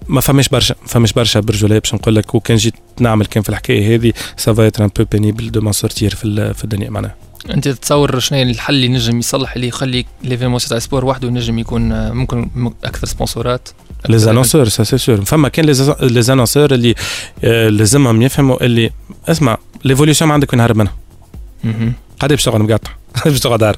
ما 0.07 0.21
فماش 0.21 0.49
برشا 0.49 0.75
ما 0.81 0.87
فماش 0.87 1.13
برشا 1.13 1.39
برجوليه 1.39 1.79
باش 1.79 1.93
نقول 1.93 2.15
لك 2.15 2.35
وكان 2.35 2.57
جيت 2.57 2.73
نعمل 2.99 3.25
كان 3.25 3.43
في 3.43 3.49
الحكاية 3.49 3.95
هذه 3.95 4.13
ça 4.37 4.54
va 4.54 4.71
un 4.79 4.89
peu 4.97 5.05
pénible 5.11 5.51
de 5.51 5.61
m'en 5.61 5.71
sortir 5.71 6.15
في 6.15 6.63
الدنيا 6.63 6.89
معناها 6.89 7.15
أنت 7.49 7.67
تتصور 7.67 8.19
شنو 8.19 8.41
الحل 8.41 8.73
اللي 8.73 8.87
نجم 8.87 9.19
يصلح 9.19 9.55
اللي 9.55 9.67
يخلي 9.67 10.05
l'événement 10.23 10.59
تاع 10.59 10.79
e-sport 10.79 11.05
وحده 11.05 11.29
نجم 11.29 11.59
يكون 11.59 11.91
آه، 11.91 12.11
ممكن 12.11 12.49
أكثر 12.83 13.07
سبونسورات؟ 13.07 13.69
les 14.09 14.17
annonceurs 14.19 14.67
ça 14.67 14.83
c'est 14.83 14.97
sûr 14.97 15.25
فما 15.25 15.49
كان 15.49 15.65
les 16.01 16.21
annonceurs 16.21 16.73
اللي 16.73 16.95
آه، 17.43 17.69
لازمهم 17.69 18.21
يفهموا 18.21 18.63
اللي 18.65 18.91
اسمع 19.27 19.57
l'évolution 19.83 20.27
ما 20.27 20.33
عندك 20.33 20.53
وين 20.53 20.61
هرب 20.61 20.77
منها. 20.77 20.93
قاعد 22.19 22.29
باش 22.29 22.43
تقعد 22.43 22.61
مقاطع. 22.61 22.91
باش 23.25 23.39
تقعد 23.39 23.63
عارف. 23.63 23.77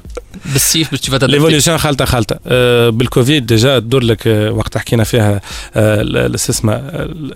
بالسيف 0.52 0.90
باش 0.90 1.00
تفادى 1.00 1.26
l'évolution 1.26 1.78
خالتة 1.78 2.36
آه، 2.46 2.90
بالكوفيد 2.90 3.46
déjà 3.46 3.78
تدور 3.78 4.02
لك 4.02 4.26
آه، 4.26 4.50
وقت 4.52 4.78
حكينا 4.78 5.04
فيها 5.04 5.40
ال- 5.76 6.16
ال- 6.16 6.40
شو 6.40 6.52
اسمه 6.52 6.80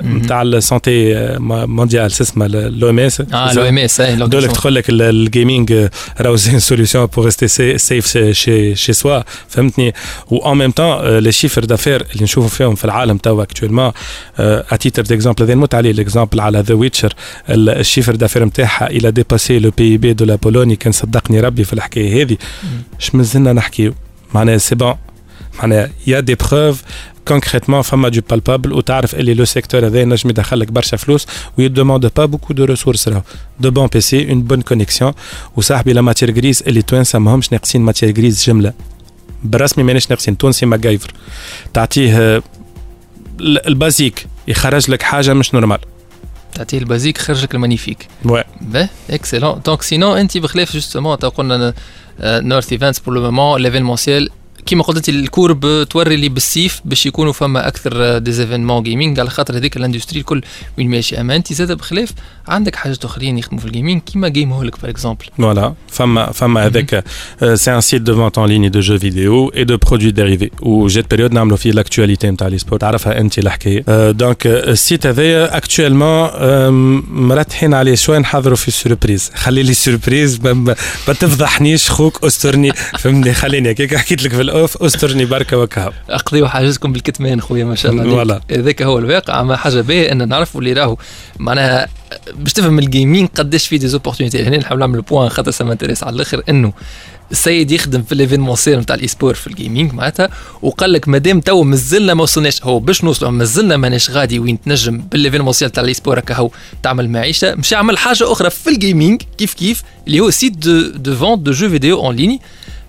مهم. 0.00 0.18
نتاع 0.18 0.42
ال 0.42 0.54
santé 0.54 1.14
mondiale 1.38 2.12
شو 2.12 2.24
اسمه 2.24 2.46
ال 2.46 2.90
OMS. 2.90 3.20
آه 3.20 3.52
l'OMS 3.54 4.00
donc 4.00 4.52
تقول 4.52 4.74
لك 4.74 4.88
ال- 4.88 5.02
ال 5.02 5.15
gaming 5.15 5.88
راهو 6.20 6.36
c'est 6.36 6.60
solution 6.60 7.06
pour 7.06 7.24
rester 7.24 7.78
safe 7.78 8.06
chez 8.32 8.74
chez 8.74 8.92
soi 8.92 9.20
فهمتني؟ 9.48 9.92
و 10.30 10.52
en 10.52 10.58
même 10.58 10.70
temps 10.70 11.18
les 11.18 11.32
chiffres 11.32 11.64
d'affaires 11.64 12.06
اللي 12.12 12.24
نشوفوا 12.24 12.48
فيهم 12.48 12.74
في 12.74 12.84
العالم 12.84 13.16
توا 13.16 13.42
actuellement 13.42 13.92
à 14.38 14.49
titre 14.49 15.02
d'exemple 15.02 15.42
هذا 15.42 15.54
نموت 15.54 15.74
عليه 15.74 15.92
l'exemple 15.92 16.40
على 16.40 16.60
The 16.60 16.74
Witcher 16.74 17.14
ال 17.50 17.58
chiffre 17.58 18.14
d'affaires 18.14 18.44
نتاعها 18.44 18.86
il 18.90 19.10
a 19.10 19.58
dépassé 19.58 19.70
le 19.78 19.96
PIB 19.98 20.12
de 20.12 20.24
la 20.24 20.34
Pologne 20.34 20.76
كان 20.76 20.92
صدقني 20.92 21.40
ربي 21.40 21.64
في 21.64 21.72
الحكاية. 21.72 21.93
هذه. 21.98 22.36
اش 23.00 23.14
مازلنا 23.14 23.52
نحكيو 23.52 23.94
معناها 24.34 24.58
c'est 24.58 24.74
bon 24.74 24.94
معناها 25.58 25.90
y 26.06 26.20
a 26.20 26.24
des 26.24 26.34
preuves 26.34 26.82
concrètement 27.28 27.82
فما 27.82 28.08
du 28.08 28.20
palpable 28.30 28.72
وتعرف 28.72 29.14
اللي 29.14 29.34
le 29.34 29.44
secteur 29.44 29.86
هذا 29.86 30.00
ينجم 30.00 30.30
يدخل 30.30 30.60
لك 30.60 30.72
برشا 30.72 30.96
فلوس 30.96 31.26
و 31.58 31.64
il 31.64 31.74
demande 31.74 32.10
pas 32.16 32.24
beaucoup 32.24 32.52
de 32.54 32.64
ressources 32.64 33.08
راهو. 33.08 33.22
de 33.60 33.70
bons 33.70 33.86
PC 33.86 34.30
une 34.30 34.42
bonne 34.42 34.62
connexion 34.62 35.12
وصاحبي 35.56 35.92
la 35.92 36.00
matière 36.00 36.36
grise 36.36 36.62
اللي 36.66 36.82
توانسه 36.82 37.18
ماهمش 37.18 37.52
ناقصين 37.52 37.80
matière 37.82 38.16
grise 38.18 38.44
جملة. 38.46 38.72
بالرسمي 39.44 39.84
ماناش 39.84 40.10
ناقصين 40.10 40.38
تونسي 40.38 40.66
MacGyver. 40.66 41.12
تعطيه 41.74 42.18
آه، 42.18 42.42
ال- 43.40 43.66
ال 43.68 43.76
basique 43.76 44.26
يخرج 44.48 44.90
لك 44.90 45.02
حاجة 45.02 45.34
مش 45.34 45.54
نورمال 45.54 45.78
تعطيه 46.54 46.78
ال 46.78 46.83
basique 46.83 47.18
خرجك 47.18 47.54
ال 47.54 47.59
magnifique 47.59 48.08
Ouais. 48.26 48.44
به 48.60 48.88
excellent 49.10 49.60
donc 49.66 49.82
sinon 49.82 50.18
انت 50.18 50.38
بخلاف 50.38 50.72
justement 50.72 51.18
تو 51.18 51.28
قلنا 51.28 51.74
North 52.20 52.72
Events 52.72 52.98
pour 52.98 53.14
le 53.14 53.20
moment 53.30 53.60
l'événementiel 53.60 54.30
كيما 54.66 54.82
قلت 54.82 54.96
انت 54.96 55.08
ال 55.08 55.19
courbe 55.19 55.84
توري 55.90 56.16
لي 56.16 56.28
بالسيف 56.28 56.80
باش 56.84 57.06
يكونوا 57.06 57.32
فما 57.32 57.68
أكثر 57.68 58.18
des 58.18 58.32
événements 58.32 58.82
gaming 58.82 59.20
على 59.20 59.30
خاطر 59.30 59.56
هذيك 59.56 59.76
ال 59.76 59.81
industry 59.81 60.20
الكل 60.20 60.42
وين 60.78 60.90
ماشي 60.90 61.20
اما 61.20 61.36
انت 61.36 61.52
زاد 61.52 61.72
بخلاف 61.72 62.10
عندك 62.48 62.76
حاجات 62.76 63.04
اخرين 63.04 63.38
يخدموا 63.38 63.60
في 63.60 63.66
ال 63.66 63.71
gaming 63.71 64.02
كيما 64.02 64.28
Game 64.28 64.52
Hulk 64.52 64.80
par 64.80 64.90
exemple 64.90 65.26
avec. 66.68 66.92
euh, 66.92 67.56
c'est 67.56 67.70
un 67.70 67.80
site 67.80 68.04
de 68.04 68.12
vente 68.12 68.38
en 68.38 68.46
ligne 68.52 68.70
de 68.70 68.80
jeux 68.80 69.00
vidéo 69.06 69.50
et 69.54 69.64
de 69.64 69.76
produits 69.76 70.12
dérivés. 70.12 70.52
Où 70.62 70.88
j'ai 70.88 71.02
de 71.02 71.08
période 71.14 71.32
نعملوا 71.32 71.56
فيه 71.56 71.72
l'actualité 71.72 72.24
نتاع 72.24 72.48
l'e-sport 72.48 72.78
تعرفها 72.78 73.20
انت 73.20 73.38
الحكاية. 73.38 74.10
donc 74.10 74.46
ال 74.46 74.58
site 74.58 75.06
هذايا 75.06 75.56
actuellement 75.56 76.28
مرتحين 77.28 77.74
عليه 77.74 77.94
شوية 77.94 78.18
نحضروا 78.18 78.56
في 78.56 78.70
surprise. 78.70 79.30
خلي 79.34 79.62
لي 79.62 79.74
ما 80.44 80.52
ما 81.08 81.14
تفضحنيش 81.14 81.90
خوك 81.90 82.24
استرني 82.24 82.72
فهمني 82.98 83.34
خليني 83.34 83.70
هكاك 83.70 83.96
حكيت 83.96 84.22
لك 84.22 84.30
في 84.34 84.40
ال 84.54 84.61
off 84.61 84.82
أسترني 84.82 85.24
بركه 85.24 85.58
وكهو. 85.58 85.92
اقضيوا 86.10 86.48
حاجتكم 86.48 86.92
بالكتمان 86.92 87.40
خويا 87.40 87.64
ما 87.64 87.74
شاء 87.74 87.92
الله 87.92 88.20
عليك. 88.20 88.42
هذاك 88.50 88.82
هو 88.82 88.98
الواقع. 88.98 89.40
أما 89.40 89.56
حاجة 89.56 89.80
باهيه 89.80 90.12
إن 90.12 90.28
نعرفوا 90.28 90.60
اللي 90.60 90.72
راهو. 90.72 90.96
معناها 91.38 91.88
باش 92.34 92.52
تفهم 92.52 92.78
ال 92.78 92.86
gaming 92.86 93.28
قداش 93.34 93.66
فيه 93.66 93.78
des 93.78 93.91
opportunités 93.91 94.42
هنا 94.42 94.56
نحاول 94.56 94.80
نعمل 94.80 95.00
point 95.00 95.28
خاطر 95.28 95.50
ça 95.50 95.72
m'intéresse 95.72 96.04
على 96.04 96.16
الآخر 96.16 96.42
إنه 96.48 96.72
السيد 97.30 97.70
يخدم 97.70 98.02
في 98.02 98.14
l'événementiel 98.14 98.78
نتاع 98.78 98.96
ال 98.96 99.08
e-sport 99.08 99.34
في 99.34 99.46
ال 99.46 99.53
gaming 99.53 99.92
معناتها 99.92 100.28
وقال 100.62 100.92
لك 100.92 101.08
مادام 101.08 101.40
تو 101.40 101.62
مازلنا 101.62 102.14
ما 102.14 102.22
وصلناش 102.22 102.62
هو 102.62 102.78
باش 102.78 103.04
نوصلوا 103.04 103.30
مازلنا 103.30 103.76
ماناش 103.76 104.10
غادي 104.10 104.38
وين 104.38 104.60
تنجم 104.60 104.98
بال 104.98 105.09
événementiel 105.09 105.70
تاع 105.70 105.82
ال 105.82 105.94
e-sport 105.94 106.18
هكا 106.18 106.34
هو 106.34 106.50
تعمل 106.82 107.10
معيشة. 107.10 107.54
مش 107.54 107.72
يعمل 107.72 107.98
حاجة 107.98 108.32
أخرى 108.32 108.50
في 108.50 108.70
ال 108.70 108.78
gaming 108.78 109.22
كيف 109.38 109.54
كيف 109.54 109.82
اللي 110.06 110.20
هو 110.20 110.30
site 110.30 110.52
de 110.52 110.80
de 110.80 111.16
vente 111.16 111.40
de 111.40 111.52
jeux 111.52 111.68
vidéo 111.68 111.98
en 111.98 112.16
ligne 112.16 112.40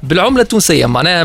بالعملة 0.10 0.42
التونسية. 0.42 0.86
معناها 0.86 1.24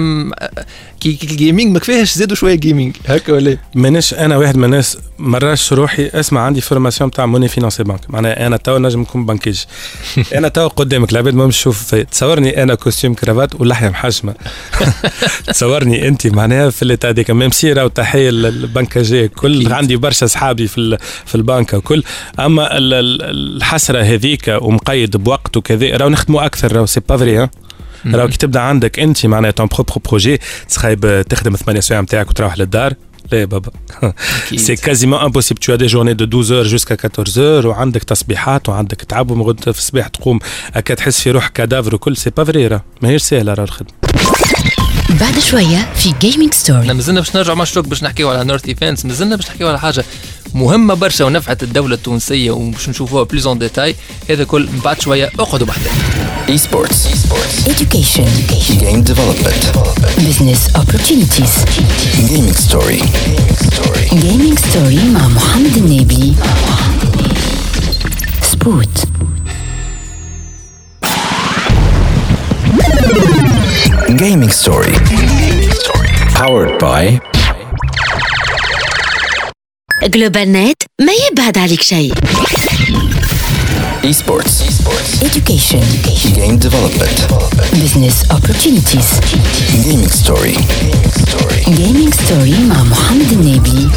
كي 1.00 1.18
ال 1.22 1.29
gaming 1.29 1.72
ما 1.72 1.78
كفاهش 1.78 2.14
زادوا 2.14 2.36
شوية 2.36 2.54
gaming 2.54 2.96
هكا 3.06 3.32
ولا؟ 3.32 3.56
مانيش 3.74 4.14
أنا 4.14 4.36
واحد 4.36 4.56
من 4.56 4.64
الناس 4.64 4.98
مرش 5.18 5.72
روحي 5.72 6.06
أسمع 6.14 6.40
عندي 6.40 6.60
formation 6.60 7.10
تاع 7.10 7.26
monnaie 7.26 7.48
finance 7.48 7.82
banque 7.82 8.00
معناها 8.08 8.46
أنا 8.46 8.56
تو 8.56 8.78
نجم 8.78 9.00
نكون 9.00 9.26
بنكيج 9.26 9.58
أنا 10.36 10.48
تو 10.48 10.68
قدامك 10.68 11.12
العباد 11.12 11.34
ما 11.34 11.48
تشوف 11.48 11.94
تصورني 11.94 12.62
أنا 12.62 12.74
costume 12.74 13.14
cravate 13.14 13.54
واللحيه 13.60 13.88
محشمه 13.88 14.34
تصورني 15.46 16.08
أنت 16.08 16.26
معناها 16.26 16.70
في 16.70 16.82
اللي 16.82 16.98
هذيك. 17.04 17.30
même 17.30 17.50
si 17.50 17.72
راهو 17.72 17.88
تحيه 17.88 18.30
للبنكاجيه 18.30 19.26
كل. 19.26 19.72
عندي 19.72 19.96
برشا 19.96 20.26
اصحابي 20.26 20.66
في 20.66 20.98
في 21.26 21.34
البنكه 21.34 21.78
وكل. 21.78 22.02
أما 22.40 22.76
ال- 22.78 22.94
ال- 22.94 23.56
الحسرة 23.56 24.02
هذيك 24.02 24.56
ومقيد 24.62 25.16
بوقت 25.16 25.56
وكذا 25.56 25.96
راهو 25.96 26.08
نخدموا 26.08 26.46
أكثر 26.46 26.72
راهو 26.72 26.86
c'est 26.86 27.00
pas 27.08 27.16
vrai 27.16 27.48
راهو 28.06 28.28
كي 28.28 28.38
تبدا 28.38 28.60
عندك 28.60 28.98
انت 28.98 29.26
معناها 29.26 29.50
ton 29.50 29.66
propre 29.66 29.92
projet 30.08 30.40
تخيب 30.68 31.24
تخدم 31.28 31.56
8 31.56 31.80
سوايع 31.80 32.02
نتاعك 32.02 32.30
وتروح 32.30 32.58
للدار. 32.58 32.94
لا 33.32 33.44
بابا. 33.44 33.70
c'est 34.56 34.76
quasiment 34.76 35.18
impossible 35.18 35.60
t'as 35.60 35.74
des 35.74 35.86
journées 35.86 36.14
de 36.14 36.24
12 36.24 36.62
jusqu'à 36.62 36.96
14 37.04 37.68
وعندك 37.68 38.04
تصبيحات 38.04 38.68
وعندك 38.68 38.96
تعب 39.02 39.30
ومغد 39.30 39.60
في 39.60 39.68
الصباح 39.68 40.08
تقوم 40.08 40.38
هكا 40.74 40.94
تحس 40.94 41.20
في 41.20 41.30
روحك 41.30 41.52
cadavre 41.52 41.94
وكل. 41.94 42.16
c'est 42.16 42.30
pas 42.30 42.44
vrai 42.44 42.66
راه. 42.66 42.82
ماهيش 43.02 43.22
سهلة 43.22 43.54
راه 43.54 43.64
الخدمة. 43.64 43.92
بعد 45.10 45.38
شوية 45.38 45.88
في 45.94 46.14
gaming 46.20 46.40
إحنا 46.40 46.52
ستوري 46.52 46.94
مازلنا 46.94 47.20
باش 47.20 47.36
نرجعوا 47.36 47.56
مع 47.56 47.62
الشوك 47.62 47.86
باش 47.88 48.02
نحكيو 48.02 48.30
على 48.30 48.44
North 48.44 48.68
Events 48.68 49.04
مازلنا 49.04 49.36
باش 49.36 49.46
نحكيو 49.48 49.68
على 49.68 49.80
حاجة 49.80 50.04
مهمة 50.54 50.94
برشا 50.94 51.24
ونفعت 51.24 51.62
الدولة 51.62 51.94
التونسية 51.94 52.50
وباش 52.50 52.88
نشوفوها 52.88 53.22
plus 53.24 53.46
en 53.46 53.58
détail 53.58 53.94
هذا 54.30 54.44
كل 54.44 54.62
من 54.72 54.80
بعد 54.84 55.00
شوية 55.00 55.30
اقعدوا 55.38 55.66
بحذا 55.66 55.90
Esports. 56.48 57.00
education. 57.74 58.28
Game 58.82 59.02
development. 59.12 59.62
business 60.28 60.62
opportunities. 60.82 61.54
Gaming 62.30 62.56
story. 62.66 63.00
gaming 64.24 64.56
story 64.58 65.00
مع 65.14 65.28
محمد 65.28 65.76
النبي. 65.76 66.34
سبوت 68.52 69.04
Gaming 74.09 74.49
story. 74.49 74.91
Powered 76.33 76.79
by 76.79 77.19
جلوبال 80.03 80.51
نت 80.51 80.83
ما 81.01 81.11
يبعد 81.31 81.57
عليك 81.57 81.81
شيء 81.81 82.13
Esports. 84.03 84.61
education 85.21 85.83
Game 86.35 86.57
development. 86.57 87.17
business 87.83 88.17
opportunities 88.31 89.09
Gaming 89.85 90.09
story. 90.23 90.55
gaming 91.65 92.11
story 92.13 92.59
مع 92.69 92.83
محمد 92.83 93.31
النبي 93.31 93.89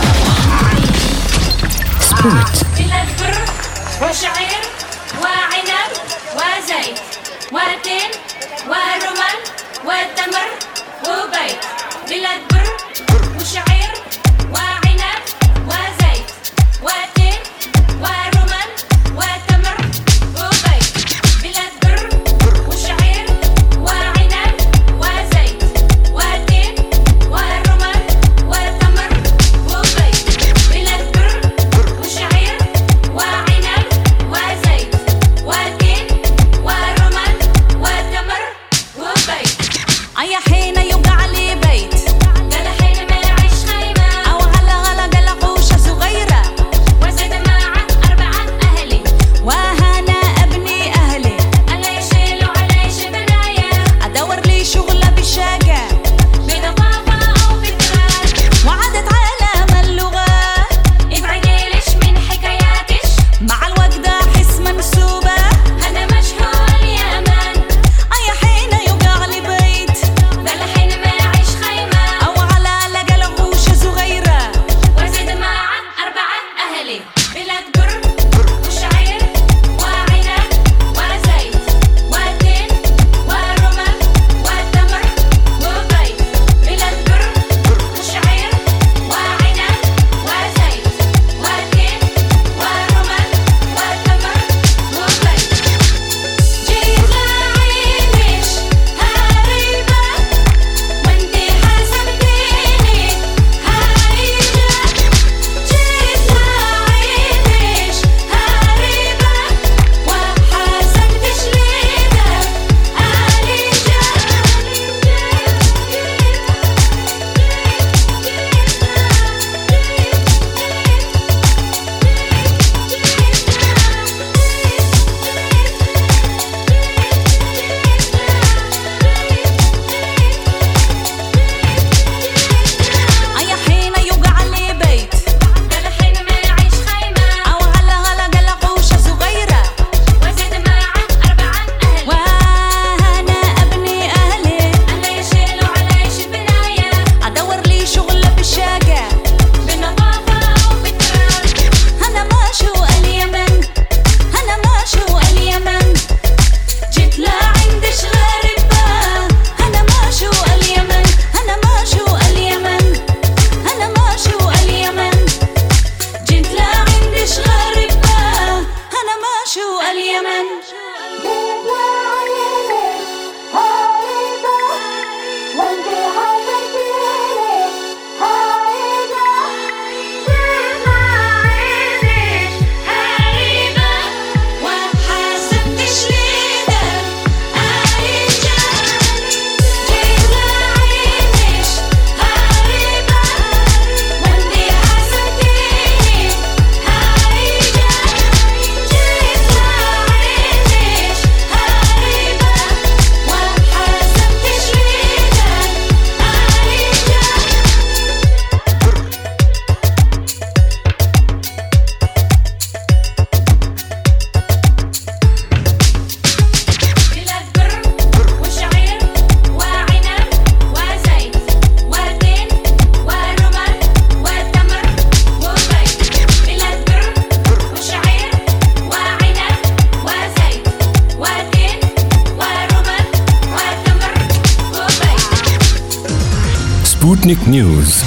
Sputnik 237.23 237.47
News. 237.47 238.02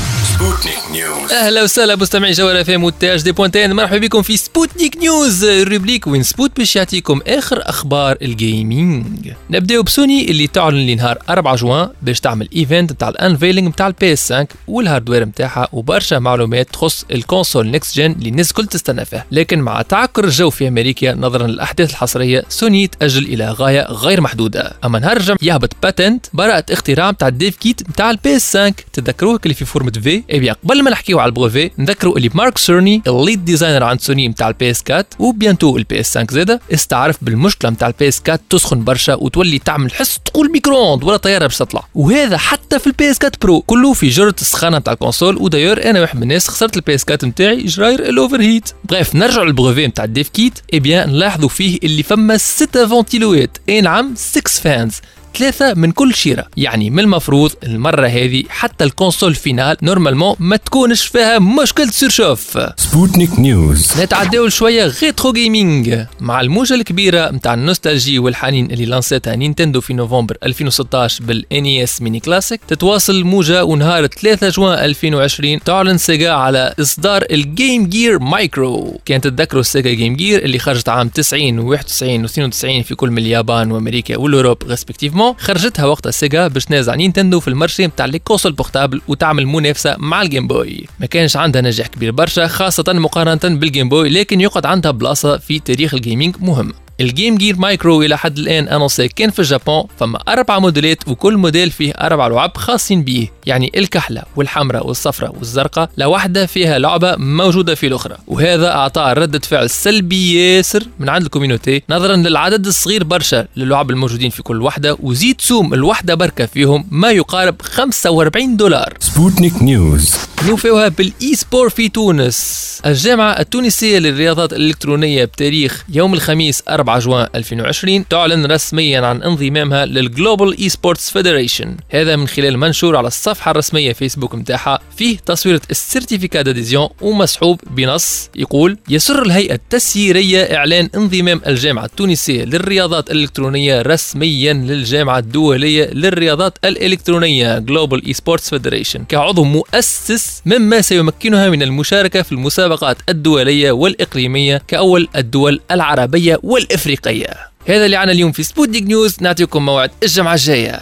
أهلا 1.46 1.62
وسهلا 1.62 1.96
مستمعي 1.96 2.32
جوهرة 2.32 2.60
أف 2.60 2.70
إم 2.70 2.92
point 3.00 3.32
TN 3.32 3.72
مرحبا 3.72 3.98
بكم 3.98 4.22
في 4.22 4.36
Sputnik 4.36 4.96
News 4.96 5.44
ال 5.44 5.51
rubrique 5.51 6.06
وين 6.06 6.22
سبوت 6.22 6.56
باش 6.56 6.76
يعطيكم 6.76 7.20
آخر 7.26 7.62
أخبار 7.68 8.16
ال 8.22 8.38
gaming 8.38 9.32
نبداو 9.50 9.82
بسوني 9.82 10.30
اللي 10.30 10.46
تعلن 10.46 10.86
لنهار 10.86 11.18
4 11.30 11.56
جوان 11.56 11.88
باش 12.02 12.20
تعمل 12.20 12.48
event 12.56 12.92
نتاع 12.92 13.08
ال 13.08 13.14
unveiling 13.14 13.68
نتاع 13.68 13.86
ال 13.86 14.12
PS 14.12 14.32
5 14.32 14.46
وال 14.68 14.79
hardware 14.79 15.24
نتاعها 15.24 15.68
وبرشا 15.72 16.18
معلومات 16.18 16.70
تخص 16.70 17.04
ال 17.10 17.17
console 17.17 17.66
next 17.66 17.96
gen 17.96 18.12
اللي 18.12 18.28
الناس 18.28 18.50
الكل 18.50 18.66
تستنى 18.66 19.04
فيه. 19.04 19.26
لكن 19.32 19.58
مع 19.58 19.82
تعكر 19.82 20.24
الجو 20.24 20.50
في 20.50 20.68
أمريكا 20.68 21.14
نظرا 21.14 21.46
للأحداث 21.46 21.90
الحصرية 21.90 22.44
سوني 22.48 22.86
تأجل 22.86 23.24
إلى 23.24 23.50
غاية 23.50 23.86
غير 23.90 24.20
محدودة. 24.20 24.72
أما 24.84 24.98
نهار 24.98 25.16
الجمعة 25.16 25.38
يهبط 25.42 25.76
patent 25.82 26.26
براءة 26.32 26.64
اختراع 26.70 27.10
نتاع 27.10 27.28
ال 27.28 27.35
dev 27.35 27.56
kit 27.56 27.90
نتاع 27.90 28.10
ال 28.10 28.36
PS 28.36 28.56
5 28.56 28.74
تذكروه 28.92 29.40
اللي 29.44 29.54
في 29.54 29.64
forme 29.64 29.92
V 29.92 30.22
اي 30.30 30.50
قبل 30.50 30.82
ما 30.82 30.90
نحكيو 30.90 31.18
على 31.18 31.35
ال 31.36 31.41
brevet 31.41 31.70
نذكروا 31.78 32.16
اللي 32.16 32.30
مارك 32.34 32.58
سيرني 32.58 33.02
ال 33.06 33.14
lead 33.14 33.44
designer 33.44 33.84
عند 33.84 34.00
سوني 34.00 34.28
نتاع 34.28 34.48
ال 34.48 34.70
PS 34.70 34.82
4 34.90 35.04
و 35.18 35.25
bientôt 35.25 35.76
ال 35.76 36.00
PS 36.00 36.18
5 36.18 36.34
زاده 36.34 36.60
استعرف 36.74 37.16
بالمشكلة 37.22 37.70
نتاع 37.70 37.88
ال 37.88 38.08
PS 38.08 38.20
4 38.28 38.40
تسخن 38.50 38.84
برشا 38.84 39.14
وتولي 39.14 39.58
تعمل 39.58 39.92
حس 39.92 40.18
تقول 40.24 40.50
micro-onde 40.50 41.04
ولا 41.04 41.16
طياره 41.16 41.46
باش 41.46 41.58
تطلع 41.58 41.84
وهذا 41.94 42.38
حتى 42.38 42.78
في 42.78 42.86
ال 42.86 43.10
PS 43.10 43.16
4 43.22 43.32
Pro 43.42 43.60
كله 43.60 43.92
في 43.92 44.08
جرة 44.08 44.34
السخانه 44.40 44.78
نتاع 44.78 44.92
ال 44.92 44.98
console 44.98 45.36
و 45.36 45.40
d'ailleurs 45.40 45.82
أنا 45.82 46.00
واحد 46.00 46.16
من 46.16 46.22
الناس 46.22 46.48
خسرت 46.48 46.76
ال 46.76 46.94
PS 46.94 47.04
4 47.10 47.28
نتاعي 47.28 47.64
جراير 47.64 48.08
ال 48.08 48.40
overheat 48.40 48.68
bref 48.84 49.14
نرجع 49.14 49.42
لل 49.42 49.53
brevet 49.53 49.86
نتاع 49.86 50.04
ال 50.04 50.10
dev 50.10 50.28
kit 50.28 50.58
eh 50.74 50.80
bien 50.80 51.08
نلاحظوا 51.08 51.48
فيه 51.48 51.78
اللي 51.84 52.02
فما 52.02 52.36
6 52.36 52.86
ventilateurs 52.88 53.58
اي 53.68 53.80
نعم 53.80 54.14
6 54.16 54.50
fans 54.62 55.00
ثلاثة 55.38 55.74
من 55.74 55.92
كل 55.92 56.14
شيرة. 56.14 56.46
يعني 56.56 56.90
من 56.90 56.98
المفروض 56.98 57.52
المرة 57.62 58.06
هذه 58.06 58.42
حتى 58.48 58.84
ال 58.84 58.90
console 58.90 59.34
finale 59.34 59.76
normalement 59.82 60.36
ما 60.38 60.56
تكونش 60.56 61.06
فيها 61.06 61.38
مشكلة 61.38 61.86
surchauffe 61.86 62.58
Sputnik 62.58 63.38
News. 63.38 63.98
نتعداو 63.98 64.48
شوية 64.48 64.92
retro 65.02 65.32
gaming 65.32 66.04
مع 66.20 66.40
الموجة 66.40 66.74
الكبيرة 66.74 67.30
نتاع 67.30 67.54
ال 67.54 67.61
nostalgie 67.61 68.18
والحنين 68.18 68.70
اللي 68.70 68.84
لانساتها 68.86 69.36
نينتندو 69.36 69.80
في 69.80 69.94
نوفمبر 69.94 70.36
2016 70.42 71.24
بال 71.24 71.66
NES 71.66 72.02
Mini 72.02 72.20
Classic 72.20 72.60
تتواصل 72.68 73.24
موجه 73.24 73.64
ونهار 73.64 74.06
3 74.06 74.48
جوان 74.48 74.78
2020 74.78 75.60
تعلن 75.60 75.98
سيجا 75.98 76.30
على 76.32 76.74
إصدار 76.80 77.24
ال 77.30 77.41
Game 77.41 77.86
Gear 77.86 78.18
Micro 78.18 79.00
كانت 79.04 79.24
تتذكروا 79.24 79.60
السيجا 79.60 79.90
Game 79.90 80.16
Gear 80.16 80.44
اللي 80.44 80.58
خرجت 80.58 80.88
عام 80.88 81.08
90 81.08 81.76
و91 81.76 82.28
و92 82.28 82.60
في 82.60 82.94
كل 82.96 83.10
من 83.10 83.18
اليابان 83.18 83.72
وأمريكا 83.72 84.16
وال 84.16 84.28
Europe 84.28 84.62
respectivement 84.68 85.25
خرجتها 85.38 85.84
وقتها 85.84 86.10
سيجا 86.10 86.48
باش 86.48 86.64
تنازع 86.64 86.94
نينتندو 86.94 87.40
في 87.40 87.48
ال 87.48 87.54
marché 87.54 87.86
نتاع 87.86 88.06
les 88.06 88.18
consoles 88.18 88.52
portables 88.52 89.00
وتعمل 89.08 89.46
منافسة 89.46 89.96
مع 89.98 90.22
ال 90.22 90.27
Game 90.27 90.46
Boy 90.46 90.86
ما 91.00 91.06
كانش 91.06 91.36
عندها 91.36 91.62
نجاح 91.62 91.86
كبير 91.86 92.10
برشا 92.12 92.46
خاصة 92.46 92.84
مقارنة 92.88 93.56
بال 93.58 93.68
Game 93.68 93.88
Boy 93.88 94.08
لكن 94.08 94.40
يقعد 94.40 94.66
عندها 94.66 94.90
بلاصة 94.90 95.36
في 95.38 95.58
تاريخ 95.58 95.94
ال 95.94 96.00
gaming 96.00 96.36
مهم. 96.40 96.72
ال 97.00 97.07
Game 97.07 97.36
Gear 97.36 97.56
Micro 97.56 98.02
إلى 98.02 98.18
حد 98.18 98.38
الآن 98.38 98.68
annoncé 98.68 99.08
كان 99.08 99.30
في 99.30 99.42
اليابان 99.42 99.84
فما 99.98 100.18
أربع 100.28 100.58
موديلات 100.58 101.08
وكل 101.08 101.36
موديل 101.36 101.70
فيه 101.70 101.92
أربع 101.92 102.26
لعب 102.26 102.56
خاصين 102.56 103.02
بيه. 103.02 103.35
يعني 103.46 103.72
الكحلة 103.76 104.22
والحمراء 104.36 104.86
والصفراء 104.86 105.36
والزرقاء 105.38 105.90
لا 105.96 106.06
واحدة 106.06 106.46
فيها 106.46 106.78
لعبة 106.78 107.16
موجودة 107.16 107.74
في 107.74 107.86
الأخرى. 107.86 108.16
وهذا 108.26 108.68
اعطى 108.68 109.14
ردة 109.16 109.38
فعل 109.38 109.70
سلبي 109.70 110.34
ياسر 110.56 110.82
من 110.98 111.08
عند 111.08 111.22
ال 111.22 111.28
community 111.28 111.82
نظرا 111.90 112.16
للعدد 112.16 112.66
الصغير 112.66 113.04
برشا 113.04 113.46
للعب 113.56 113.90
الموجودين 113.90 114.30
في 114.30 114.42
كل 114.42 114.62
وحدة 114.62 114.96
وزيد 115.00 115.40
سوم 115.40 115.74
الوحدة 115.74 116.14
بركة 116.14 116.46
فيهم 116.46 116.86
ما 116.90 117.10
يقارب 117.10 117.62
45 117.62 118.56
دولار. 118.56 118.94
Sputnik 119.04 119.62
News. 119.62 120.16
نوفيوها 120.46 120.88
بال 120.88 121.34
e-sport 121.34 121.68
في 121.68 121.88
تونس. 121.88 122.80
الجامعة 122.86 123.32
التونسية 123.40 123.98
للرياضات 123.98 124.52
الإلكترونية 124.52 125.24
بتاريخ 125.24 125.84
يوم 125.88 126.14
الخميس 126.14 126.62
4 126.68 126.98
جوان 126.98 127.26
2020 127.34 128.08
تعلن 128.08 128.46
رسميا 128.46 129.00
عن 129.06 129.22
انضمامها 129.22 129.86
لل 129.86 130.58
Global 130.58 130.68
Esports 130.68 131.10
Federation. 131.10 131.76
هذا 131.90 132.16
من 132.16 132.28
خلال 132.28 132.58
منشور 132.58 132.96
على 132.96 133.06
الصفحة 133.06 133.35
الرسمية 133.46 133.92
فيسبوك 133.92 134.34
متاعها 134.34 134.78
فيه 134.96 135.18
تصويرة 135.26 135.60
ال 135.70 135.77
certificat 135.77 136.42
d'adhésion 136.42 136.88
ومسحوب 137.00 137.60
بنص. 137.70 138.30
يقول 138.36 138.78
يسر 138.88 139.22
الهيئة 139.22 139.54
التسييرية 139.54 140.56
إعلان 140.56 140.90
انضمام 140.94 141.40
الجامعة 141.46 141.84
التونسية 141.84 142.44
للرياضات 142.44 143.10
الإلكترونية 143.10 143.82
رسميا 143.82 144.52
للجامعة 144.52 145.18
الدولية 145.18 145.90
للرياضات 145.90 146.58
الإلكترونية 146.64 147.60
Global 147.60 148.00
Esports 148.00 148.56
Federation. 148.56 149.00
كعضو 149.08 149.44
مؤسس 149.44 150.42
مما 150.46 150.80
سيمكنها 150.80 151.50
من 151.50 151.62
المشاركة 151.62 152.22
في 152.22 152.32
المسابقات 152.32 152.96
الدولية 153.08 153.72
والإقليمية 153.72 154.62
كأول 154.68 155.08
الدول 155.16 155.60
العربية 155.70 156.38
والإفريقية. 156.42 157.26
هذا 157.68 157.84
اللي 157.84 157.96
عنا 157.96 158.12
اليوم 158.12 158.32
في 158.32 158.42
Sputnik 158.42 158.82
News 158.82 159.16
نعطيكم 159.20 159.64
موعد 159.64 159.90
الجمعة 160.02 160.34
الجاية. 160.34 160.80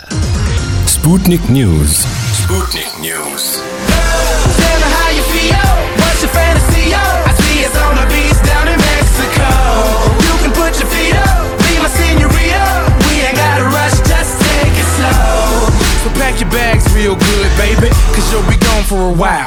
Sputnik 0.87 1.45
News. 1.51 2.24
Sputnik 2.45 2.93
News. 3.01 3.45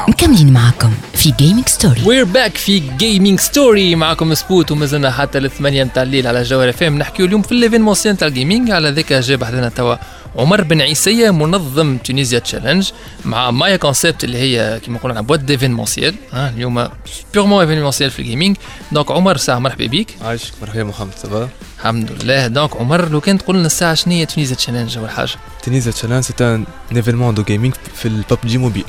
مكملين 0.08 0.52
معاكم 0.52 0.92
في 1.14 1.30
Gaming 1.30 1.68
Story 1.68 2.02
we're 2.04 2.24
back 2.24 2.56
في 2.56 2.78
Gaming 2.78 3.40
Story 3.40 3.94
معاكم 3.94 4.34
سبوت 4.34 4.70
ومازلنا 4.70 5.10
حتى 5.10 5.38
الثمانية 5.38 5.84
نتاع 5.84 6.02
الليل 6.02 6.26
على 6.26 6.42
جوهرة 6.42 6.68
FM 6.68 6.82
نحكيو 6.82 7.26
اليوم 7.26 7.42
في 7.42 7.52
ال 7.52 7.55
événementiel 7.55 7.94
نتاع 7.94 8.28
ال 8.28 8.34
gaming 8.34 8.70
على 8.70 8.90
ذاك 8.90 9.12
جا 9.12 9.44
بحذانا 9.44 9.68
توا 9.68 9.96
عمر 10.38 10.62
بن 10.62 10.80
عيسية 10.80 11.30
منظم 11.30 11.96
Tunisia 11.96 12.38
Challenge 12.38 12.90
مع 13.24 13.50
Maya 13.50 13.76
Concept 13.76 14.24
اللي 14.24 14.38
هي 14.38 14.80
كيما 14.84 14.98
نقولوا 14.98 15.20
boîte 15.20 15.40
d'événementiel 15.40 16.14
اليوم 16.34 16.88
purement 17.34 17.60
événementiel 17.60 18.10
في 18.10 18.18
ال 18.18 18.23
gaming 18.23 18.56
donc 18.92 19.10
عمر 19.10 19.36
ساعة 19.36 19.58
مرحبا 19.58 19.86
بيك. 19.86 20.16
عايشك 20.22 20.52
مرحبا 20.62 20.84
محمد 20.84 21.14
ça 21.22 21.35
va 21.35 21.48
الحمد 21.78 22.12
لله. 22.12 22.46
donc 22.46 22.76
عمر 22.76 23.08
لو 23.08 23.20
كان 23.20 23.38
تقول 23.38 23.56
لنا 23.56 23.66
الساعة 23.66 23.94
شنو 23.94 24.14
هي 24.14 24.26
Tunisia 24.26 24.56
Challenge 24.56 24.98
أول 24.98 25.10
حاجة؟ 25.10 25.30
Tunisia 25.62 25.92
Challenge 25.92 26.22
c'est 26.22 26.34
un 26.40 26.66
événement 26.96 27.34
de 27.34 27.42
gaming 27.42 27.74
في 27.94 28.08
ال 28.08 28.18
PUBG 28.18 28.58
Mobile 28.58 28.84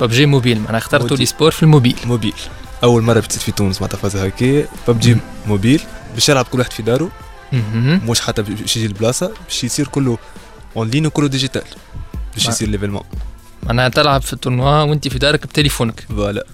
PUBG 0.00 0.26
Mobile 0.26 0.60
معناها 0.60 0.78
اخترتوا. 0.78 1.16
l'e-sport 1.16 1.50
في 1.50 1.62
ال 1.62 1.66
mobile. 1.66 1.96
mobile. 2.04 2.34
أول 2.84 3.02
مرة 3.02 3.20
بتصير 3.20 3.40
في 3.42 3.52
تونس 3.52 3.80
معناتها 3.80 3.98
فازها 3.98 4.26
هكا 4.26 4.64
PUBG 4.88 5.16
Mobile 5.46 5.82
باش 6.14 6.28
يلعب 6.28 6.44
كل 6.44 6.58
واحد 6.58 6.72
في 6.72 6.82
داره. 6.82 7.10
مش 8.08 8.20
حتى 8.20 8.42
باش 8.42 8.76
يجي 8.76 8.86
البلاصة 8.86 9.32
باش 9.48 9.64
يصير 9.64 9.88
كله 9.88 10.18
en 10.76 10.88
ligne 10.88 11.06
وكله 11.06 11.28
digital 11.28 11.62
باش 12.34 12.48
يصير 12.48 12.68
l'événement 12.68 13.02
معناها 13.62 13.88
تلعب 13.88 14.22
في 14.22 14.32
ال 14.32 14.38
tournoi 14.38 14.82
وأنت 14.82 15.08
في 15.08 15.18
دارك 15.18 15.46
بتليفونك. 15.46 16.00
voilà 16.08 16.46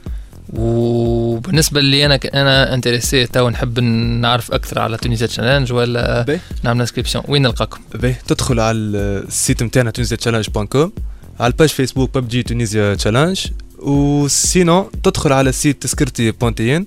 وبالنسبة 0.53 1.81
لي 1.81 2.07
أنا 2.07 2.21
أنا 2.35 2.75
intéressé 2.75 3.27
تو 3.27 3.49
نحب 3.49 3.81
نعرف 3.81 4.53
أكثر 4.53 4.79
على 4.79 4.97
Tunisia 4.97 5.27
Challenge 5.27 5.73
ولا 5.73 6.23
باهي. 6.23 6.41
نعمل 6.63 6.81
inscription 6.81 7.25
وين 7.29 7.43
نلقاكم؟ 7.43 7.81
باهي 7.95 8.15
تدخل 8.27 8.61
على 8.61 8.79
ال 8.79 8.95
site 8.95 9.63
نتاعنا 9.63 9.91
Tunisia 9.91 10.17
Challenge 10.17 10.51
point 10.51 10.67
com 10.67 10.93
على 11.41 11.53
ال 11.53 11.56
page 11.56 11.69
فيسبوك 11.69 12.19
PUBG 12.19 12.43
Tunisia 12.43 12.95
Challenge 12.95 13.47
و 13.79 13.97
sinon 13.97 14.91
تدخل 15.03 15.33
على 15.33 15.51
ال 15.51 15.57
site 15.57 15.83
تسكرتي 15.83 16.31
point 16.31 16.71
tn 16.71 16.87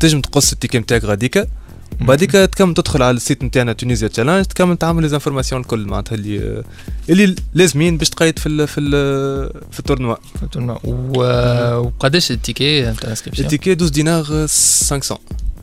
تنجم 0.00 0.20
تقص 0.20 0.52
ال 0.52 0.56
ticket 0.56 0.78
نتاعك 0.78 1.04
غاديكا. 1.04 1.46
بعديك 2.00 2.30
تكمل 2.30 2.74
تدخل 2.74 3.02
على 3.02 3.16
ال 3.16 3.22
site 3.22 3.44
نتاعنا 3.44 3.72
Tunisia 3.72 4.08
Challenge 4.08 4.44
تكمل 4.44 4.76
تعمل 4.76 5.02
les 5.02 5.08
informations 5.08 5.60
الكل 5.60 5.86
معناتها 5.86 6.14
اللي 6.14 6.62
اللي 7.10 7.34
لازمين 7.54 7.98
باش 7.98 8.10
تقيد 8.10 8.38
في 8.38 8.48
ال 8.48 8.68
في 8.68 8.80
ال 8.80 8.90
في 9.70 9.78
ال 9.78 9.82
tournoi. 9.82 10.16
في 10.36 10.42
ال 10.42 10.46
tournoi. 10.46 10.76
وقداش 11.78 12.30
ال 12.30 12.37
ticket؟ 12.37 12.82
نتاع 12.82 13.04
ال 13.04 13.08
inscription 13.08 13.46
ال 13.46 13.50
ticket 13.50 13.72
12 13.72 13.92
دينار 13.92 14.24
500 14.24 15.20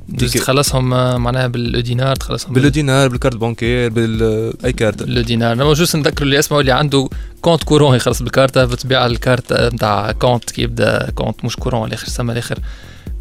douze. 0.10 0.34
تخلصهم 0.34 0.94
آه، 0.94 1.18
معناها 1.18 1.48
بال 1.48 1.63
e-dinar 1.63 2.16
تخلصهم 2.16 2.54
بال 2.54 2.70
e-dinar 2.70 3.08
بال 3.08 3.16
carte 3.16 3.36
bancaire 3.36 3.90
par 3.90 4.74
carte. 4.74 5.02
الدينار 5.02 5.54
أنا 5.54 5.74
juste 5.74 5.96
نذكر 5.96 6.24
اللي 6.24 6.36
يسمعوا 6.36 6.62
اللي 6.62 6.72
عنده 6.72 7.10
compte 7.42 7.64
courant 7.64 7.96
يخلص 7.96 8.22
بالكارتة 8.22 8.66
بتبيع 8.66 9.06
الكارت 9.06 9.54
نتاع 9.54 10.12
compte 10.12 10.52
كي 10.52 10.62
يبدأ 10.62 11.12
compte 11.16 11.46
مش 11.46 11.56
courant 11.56 11.88
الآخر 11.88 12.08
سما 12.08 12.34
الآخر 12.34 12.60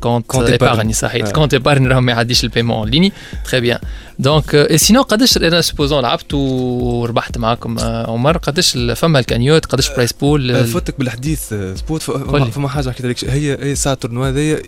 compte 0.02 0.26
compte 0.26 0.48
épargne. 0.48 0.92
صحيح 0.92 1.26
آه. 1.26 1.30
compte 1.30 1.54
épargne 1.54 1.88
راهو 1.88 2.00
ما 2.00 2.12
يعديش 2.12 2.44
ال 2.44 2.48
paiement 2.48 2.76
en 2.76 2.88
ligne 2.88 3.12
très 3.44 3.60
bien 3.60 3.78
donc 4.18 4.54
اي 4.54 4.78
sinon 4.78 5.02
قداش 5.02 5.36
أنا 5.36 5.60
supposons 5.60 6.02
لعبت 6.02 6.34
وربحت 6.34 7.38
معاكم 7.38 7.78
آه، 7.78 8.10
عمر 8.10 8.36
قداش 8.36 8.78
فما 8.96 9.18
ال 9.18 9.24
cagnotte 9.24 9.66
قداش 9.66 9.90
prize 9.90 10.12
pool 10.12 10.50
آه، 10.50 10.62
فوتك 10.62 10.98
بالحديث 10.98 11.52
آه، 11.52 11.74
سبوت 11.74 12.02
قولي. 12.10 12.50
فما 12.50 12.68
حاجة 12.68 12.90
حكيت 12.90 13.06
لك 13.06 13.24
هي 13.24 13.58
هي 13.64 13.74
ساعه 13.74 13.92
ال 13.92 13.97
tournoi 13.97 14.28
هذايا 14.28 14.62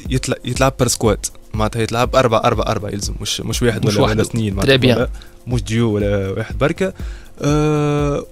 يتلعب 0.44 0.72
par 0.78 0.88
squad 0.88 1.26
معناتها 1.54 1.82
يتلعب 1.82 2.16
أربعة 2.16 2.40
أربعة 2.44 2.66
أربعة 2.66 2.90
يلزم 2.90 3.14
مش 3.20 3.40
مش 3.40 3.62
واحد 3.62 3.86
مش 3.86 3.94
ولا, 3.94 4.02
واحد. 4.02 4.20
ولا 4.20 4.28
trio 4.28 4.34
معناتها 4.34 5.08
مش 5.46 5.62
ديو 5.62 5.90
ولا 5.90 6.30
واحد 6.30 6.58
بركة 6.58 6.86
أه 6.86 6.92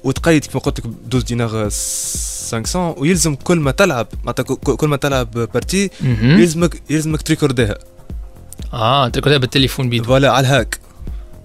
وتقيد 0.05 0.45
كما 0.45 0.61
قلت 0.63 0.79
لك 0.81 0.87
12 1.09 1.27
دينار 1.27 1.49
500 1.51 2.95
ويلزم 2.99 3.35
كل 3.35 3.59
ما 3.61 3.71
تلعب 3.71 4.07
معناتها 4.25 4.43
كل 4.57 4.89
ما 4.89 4.97
تلعب 4.97 5.31
partie. 5.31 5.91
يلزمك 6.23 6.83
يلزمك 6.91 7.23
تريكورديها 7.23 7.75
آه 8.73 9.09
تركضها 9.09 9.37
بالتليفون 9.37 9.89
بيدو 9.91 10.05
فوالا 10.05 10.31
على 10.33 10.47
الهاك 10.47 10.79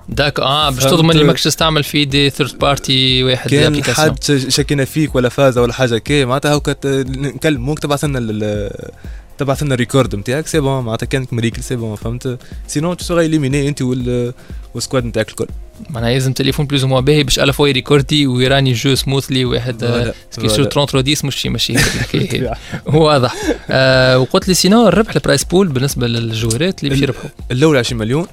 داك 0.10 0.39
آه 0.39 0.70
باش. 0.70 0.84
تضمن 0.84 1.12
اللي 1.12 1.24
ماكش 1.24 1.43
تستعمل 1.43 1.84
في 1.84 2.06
دي 2.06 2.30
ثيرد 2.30 2.58
بارتي 2.60 3.24
واحد 3.24 3.50
كان. 3.50 3.84
حد 3.84 4.24
شكينا 4.48 4.86
فيك 4.86 5.15
ولا 5.15 5.30
فازه 5.30 5.62
ولا 5.62 5.74
حاجة 5.74 5.98
كي 5.98 6.26
معناتها 6.26 6.56
هاكا 6.56 6.74
ت- 6.74 6.86
نكلموك 7.08 7.80
تبعث 7.80 8.04
لنا 8.06 8.20
تبعث 9.38 9.63
لنا 9.63 9.73
الريكورد 9.73 10.15
نتاعك 10.15 10.47
سي 10.47 10.60
بون 10.60 10.84
معناتها 10.84 11.06
كانك 11.06 11.34
مريكل 11.34 11.63
سي 11.63 11.76
بون 11.76 11.95
فهمت؟ 11.95 12.39
سينون 12.67 12.97
تو 12.97 13.04
سوغا 13.04 13.21
اليميني 13.21 13.67
انت 13.67 13.82
وال 13.82 14.34
والسكواد 14.73 15.06
نتاعك 15.06 15.30
الكل. 15.30 15.47
معناها 15.89 16.12
لازم 16.13 16.34
تليفون 16.34 16.65
بلوز 16.65 16.86
موا 16.86 17.00
باهي 17.00 17.23
باش 17.23 17.39
الا 17.39 17.52
فوا 17.52 17.67
ريكوردي 17.67 18.28
ويراني 18.28 18.73
جو 18.73 18.95
سموثلي 18.95 19.45
واحد 19.45 19.73
كي 19.80 19.88
voilà. 19.88 20.13
30 20.32 21.13
10 21.26 21.50
مش 21.50 21.69
الحكاية 21.69 22.52
هذه. 22.52 22.58
واضح. 22.95 23.36
آه 23.69 24.19
وقلت 24.19 24.47
لي 24.47 24.54
شنو 24.53 24.88
الربح 24.88 25.15
ال 25.15 25.20
prize 25.20 25.43
pool 25.43 25.67
بالنسبة 25.67 26.08
لل 26.08 26.23
joueurات 26.23 26.80
اللي 26.80 26.89
باش 26.89 27.02
يربحوا. 27.02 27.30
الأولى 27.52 27.80
20 27.80 28.00
مليون. 28.00 28.28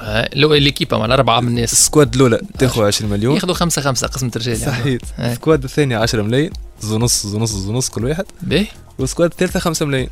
آه 0.00 0.28
l'équipe 0.34 0.98
مع 0.98 1.04
أربعة 1.04 1.40
من 1.40 1.48
الناس. 1.48 1.72
ال 1.72 1.79
squad 1.79 2.14
الأولى 2.14 2.40
تاخذ 2.58 2.82
20 2.82 3.10
مليون. 3.10 3.34
ياخذوا 3.34 3.54
خمسة 3.54 3.82
خمسة 3.82 4.06
قسمه 4.06 4.30
رجال 4.36 4.60
يعني. 4.60 4.72
صحيح. 4.72 5.00
آه. 5.18 5.32
ال 5.32 5.37
squad 5.37 5.64
الثاني 5.64 5.94
10 5.94 6.22
ملايين 6.22 6.50
زونص 6.80 7.26
زونص 7.26 7.50
زونص 7.52 7.88
كل 7.88 8.04
واحد. 8.04 8.24
باهي. 8.42 8.66
وال 8.98 9.07
squad 9.07 9.30
الثالثة 9.30 9.60
5 9.60 9.86
ملايين. 9.86 10.08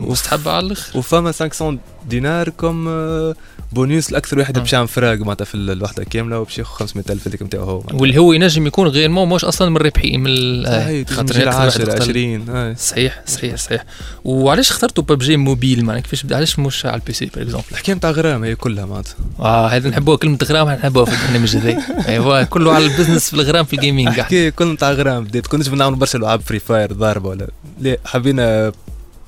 مستحب 0.00 0.48
على 0.48 0.66
الآخر 0.66 0.98
وفما 0.98 1.32
500 1.32 1.78
دينار 2.08 2.48
comme 2.48 2.88
آه، 2.88 3.34
بونيوس 3.72 4.12
لاكثر 4.12 4.38
واحد 4.38 4.56
آه. 4.56 4.60
باش 4.60 4.72
يعمل 4.72 4.88
frag 4.88 5.18
معناتها 5.18 5.44
في 5.44 5.54
الوحدة 5.54 6.04
كاملة 6.04 6.40
وباش 6.40 6.58
ياخذ 6.58 6.74
500000 6.86 7.28
هذيك 7.28 7.42
نتاعو 7.42 7.64
هو 7.64 7.78
معناتها. 7.80 8.00
واللي 8.00 8.18
هو 8.18 8.32
ينجم 8.32 8.66
يكون 8.66 8.88
غير 8.88 9.08
مو 9.08 9.26
مش 9.26 9.44
أصلا 9.44 9.70
من 9.70 9.76
الربحين 9.76 10.20
من 10.20 10.66
آه، 10.66 10.80
صحيح 10.80 11.08
خاطر 11.08 11.34
خاطر 11.34 11.48
أكثر 11.48 11.58
واحد 11.58 11.66
10 11.66 11.82
اختار- 11.82 12.02
20 12.02 12.48
آه. 12.50 12.74
صحيح 12.74 13.22
صحيح 13.26 13.56
صحيح. 13.56 13.84
وعلاش 14.24 14.70
اخترتوا 14.70 15.04
PUBG 15.04 15.36
Mobile 15.36 15.84
معناها 15.84 16.02
كيفاش 16.02 16.24
علاش 16.32 16.58
مش 16.58 16.86
على 16.86 16.94
ال 16.94 17.12
PC 17.12 17.26
par 17.26 17.42
exemple 17.42 17.66
الحكاية 17.72 17.94
نتاع 17.96 18.10
غرام 18.10 18.44
هي 18.44 18.54
كلها 18.54 18.86
معناتها. 18.86 19.14
آه 19.40 19.68
هذا 19.68 19.88
نحبوها 19.90 20.16
كلمة 20.16 20.38
غرام 20.44 20.68
نحبوها 20.70 21.04
في 21.04 21.12
البرنامج 21.22 21.56
هذا. 21.56 21.78
أيوا 22.08 22.42
كله 22.42 22.72
على 22.72 22.84
ال 22.86 22.91
business 22.91 23.28
في 23.30 23.34
الغرام 23.34 23.64
في 23.64 23.76
ال 23.76 23.80
gaming 23.80 24.06
الحكاية 24.08 24.50
كل 24.50 24.72
نتاع 24.72 24.90
غرام 24.92 25.24
بديت 25.24 25.46
كناش 25.46 25.68
بنعمل 25.68 25.94
برشا 25.96 26.18
العاب 26.18 26.40
Free 26.40 26.58
Fire 26.58 26.92
ضاربة 26.92 27.28
ولا 27.28 27.48
لا 27.80 27.96
حبينا 28.04 28.72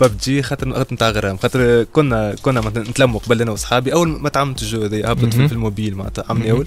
ببجي 0.03 0.43
خاطر 0.43 0.73
خاطر 0.75 0.95
نتاع 0.95 1.11
غرام 1.11 1.37
خاطر 1.37 1.83
كنا 1.85 2.35
كنا 2.43 2.61
مثلا 2.61 2.83
نتلموا 2.91 3.21
قبل 3.21 3.43
أنا 3.43 3.51
واصحابي 3.51 3.93
أول 3.93 4.09
ما 4.09 4.29
تعملت 4.29 4.63
الجو 4.63 4.83
هذا 4.83 5.13
هبطت. 5.13 5.35
في 5.35 5.53
الموبيل 5.53 5.97
معناتها 5.97 6.25
عمي. 6.29 6.51
أول 6.51 6.67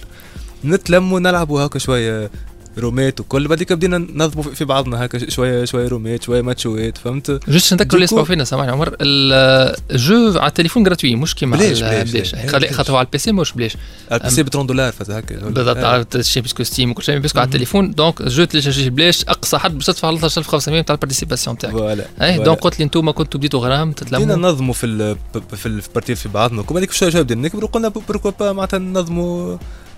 نتلموا 0.66 1.20
نلعبوا 1.20 1.62
هكا 1.62 1.80
شوية 1.80 2.30
رومات 2.78 3.20
وكل 3.20 3.48
بعديك 3.48 3.74
بدينا 3.74 3.98
ننظموا 3.98 4.44
في- 4.44 4.66
بعضنا 4.66 5.06
هكا 5.06 5.30
شوية 5.30 5.66
شوية 5.66 5.88
رومات 5.88 6.24
شوية 6.24 6.42
ماتشوات 6.42 6.98
فهمت؟ 6.98 7.40
juste 7.50 7.74
نذكر 7.74 7.94
اللي 7.94 8.04
يسمعوا 8.04 8.26
فينا 8.26 8.44
سامحني 8.44 8.72
عمر. 8.72 8.96
ال- 9.02 9.76
ال 9.92 10.04
jeu 10.04 10.40
على 10.40 10.48
التليفون 10.48 10.84
gratuit 10.84 11.16
مش 11.16 11.36
كيما 11.36 11.58
بلاش- 11.58 11.82
بلاش،. 11.84 12.36
خاطر 12.74 12.96
على 12.96 13.06
ال 13.06 13.18
PC 13.18 13.32
مش 13.32 13.52
بلاش. 13.54 13.78
على 14.12 14.20
ال 14.22 14.30
PC 14.36 14.44
ب 14.44 14.50
30 14.50 14.68
دولار 14.68 14.92
فاز 14.92 15.12
هكا 15.12 15.36
بالضبط 15.50 15.78
آه. 15.78 15.88
عرفت 15.88 16.16
الشيء 16.16 16.44
parce 16.44 16.56
que 16.56 16.64
Steam 16.64 16.92
وكل 16.92 17.04
شيء 17.04 17.18
parce 17.20 17.32
que 17.32 17.40
على 17.40 17.46
التليفون. 17.46 17.92
donc 17.92 18.22
ال 18.22 18.27
jeu 18.27 18.44
téléchargé 18.44 18.90
بلاش. 18.90 19.24
أقصى 19.24 19.58
حد 19.58 19.74
باش 19.76 19.86
تدفع 19.86 20.10
13500 20.18 20.82
تاع 20.82 20.96
ال 20.96 21.00
participation 21.00 21.58
تاعك. 21.58 21.74
voilà 21.74 22.06
et. 22.22 22.38
donc 22.44 22.60
قلت 22.60 22.80
لي 22.80 22.86
أنتم 22.86 23.12
كنتوا 23.12 23.40
بديتوا 23.40 23.60
غرام 23.60 23.92
بدينا 23.92 23.94
تتلموا 24.10 24.36
ننظموا 24.36 24.74
في 24.74 24.86
ال 24.86 25.18
في 25.56 25.80
في 25.82 25.90
partie 25.96 26.16
في 26.16 26.30
بعضنا. 26.30 26.62
وكل 26.62 26.74
بعديك 26.74 26.92
شوية 26.92 27.10
شوية 27.10 27.22
بدينا 27.22 27.42
نكبروا 27.42 27.70
قلنا 27.70 27.88
pourquoi 27.88 28.32
pas 28.40 28.54
معناتها 28.54 28.78
ننظموا 28.80 29.58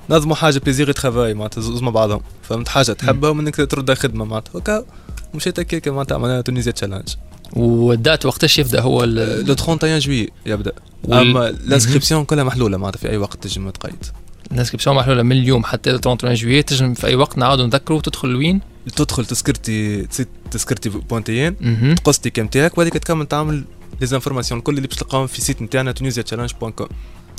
نظموا 0.10 0.36
حاجة 0.36 0.60
plaisir 0.60 0.92
travail 0.92 1.34
معناتها 1.34 1.62
زوز 1.62 1.82
مع 1.82 1.90
بعضهم. 1.90 2.22
فهمت 2.44 2.68
حاجة؟ 2.68 2.92
تحبها 2.92 3.30
ومنك 3.30 3.56
تردها 3.56 3.96
خدمة 3.96 4.26
معناتها. 4.26 4.60
هكا 4.60 4.86
مشيت 5.34 5.60
هكاك 5.60 5.88
معناتها 5.88 6.16
عملنا 6.16 6.42
Tunisia 6.42 6.72
Challenge 6.72 7.16
وال 7.54 7.78
date 7.78 8.26
وقتاش 8.26 8.60
يبدأ؟ 8.60 8.82
هو 8.82 9.04
le 9.04 9.56
31 9.60 10.00
juillet 10.00 10.30
يبدأ. 10.46 10.72
أما 11.06 11.50
ال 11.50 11.56
inscription 11.56 12.26
كلها 12.26 12.44
محلولة 12.44 12.78
معناتها 12.78 13.00
في 13.00 13.10
أي 13.10 13.18
وقت 13.18 13.44
تنجم 13.44 13.70
تقيد. 13.70 14.06
ال 14.52 14.56
inscription 14.56 14.96
محلولة 14.96 15.24
من 15.24 15.32
اليوم 15.32 15.64
حتى 15.64 15.92
31 15.92 16.34
جويي 16.34 16.64
تنجم 16.64 16.94
في 16.94 17.08
أي 17.08 17.16
وقت 17.16 17.38
نعاودوا 17.38 17.66
نذكروا 17.66 18.02
تدخل 18.02 18.28
لوين 18.28 18.62
تدخل 18.96 19.26
تذكرتي 19.26 20.08
تذكرتي 20.52 20.90
point 20.90 21.31
tn. 21.31 21.56
تقص 21.96 22.20
compte 22.20 22.48
تاعك 22.48 22.74
وبعديك 22.74 22.94
تكمل 22.94 23.26
تعمل 23.26 23.64
les 24.02 24.08
informations 24.08 24.60
الكل 24.60 24.78
اللي 24.78 24.88
باش 24.88 24.98
تلقاهم 24.98 25.28
في 25.28 25.42
site 25.42 25.62
نتاعنا 25.62 25.92
Tunisia 25.92 26.24
Challenge 26.24 26.52
point 26.62 26.72
com 26.72 26.88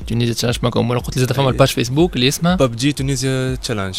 Tunisia 0.07 0.35
Challenge 0.35 0.57
معكم 0.63 0.91
ولا 0.91 1.01
قلت 1.01 1.17
لي 1.17 1.21
زاد 1.21 1.33
فما. 1.33 1.51
ال 1.51 1.54
page 1.54 1.69
Facebook 1.69 2.17
اللي 2.17 2.29
اسمها. 2.29 2.57
PUBG 2.57 2.93
Tunisia 2.93 3.55
Challenge 3.55 3.99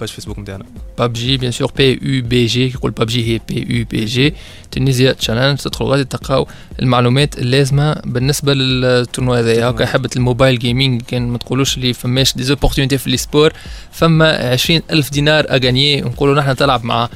page 0.00 0.08
Facebook 0.08 0.38
نتاعنا 0.38 0.64
ببجي 0.98 1.36
بيان 1.36 1.52
سور 1.52 1.72
بي 1.76 1.98
يو 2.02 2.22
بي 2.24 2.46
جي 2.46 2.66
يقول 2.68 2.90
ببجي 2.90 3.34
هي 3.34 3.40
PUBG 3.48 4.34
Tunisia 4.70 5.12
Challenge 5.12 5.58
تدخلوا 5.58 5.90
غادي 5.90 6.04
تلقاو 6.04 6.46
المعلومات 6.82 7.38
اللازمة 7.38 7.94
بالنسبة 8.04 8.54
لل 8.54 8.73
tournoi 8.73 9.38
هذايا. 9.38 9.70
هكا 9.70 9.86
حبة 9.86 10.10
ال 10.16 10.22
mobile 10.22 10.58
gaming 10.58 11.02
كان 11.02 11.28
ما 11.28 11.38
تقولوش 11.38 11.76
اللي 11.76 11.92
فماش 11.92 12.36
des 12.36 12.42
opportunités 12.42 12.98
في 12.98 13.10
l'e-sport 13.10 13.52
فما 13.92 14.50
20 14.52 14.82
ألف 14.90 15.10
دينار 15.10 15.44
à 15.50 15.57
gagner 15.57 16.00
نقولوا 16.00 16.34
نحن 16.34 16.56
تلعب 16.56 16.84
مع 16.84 17.08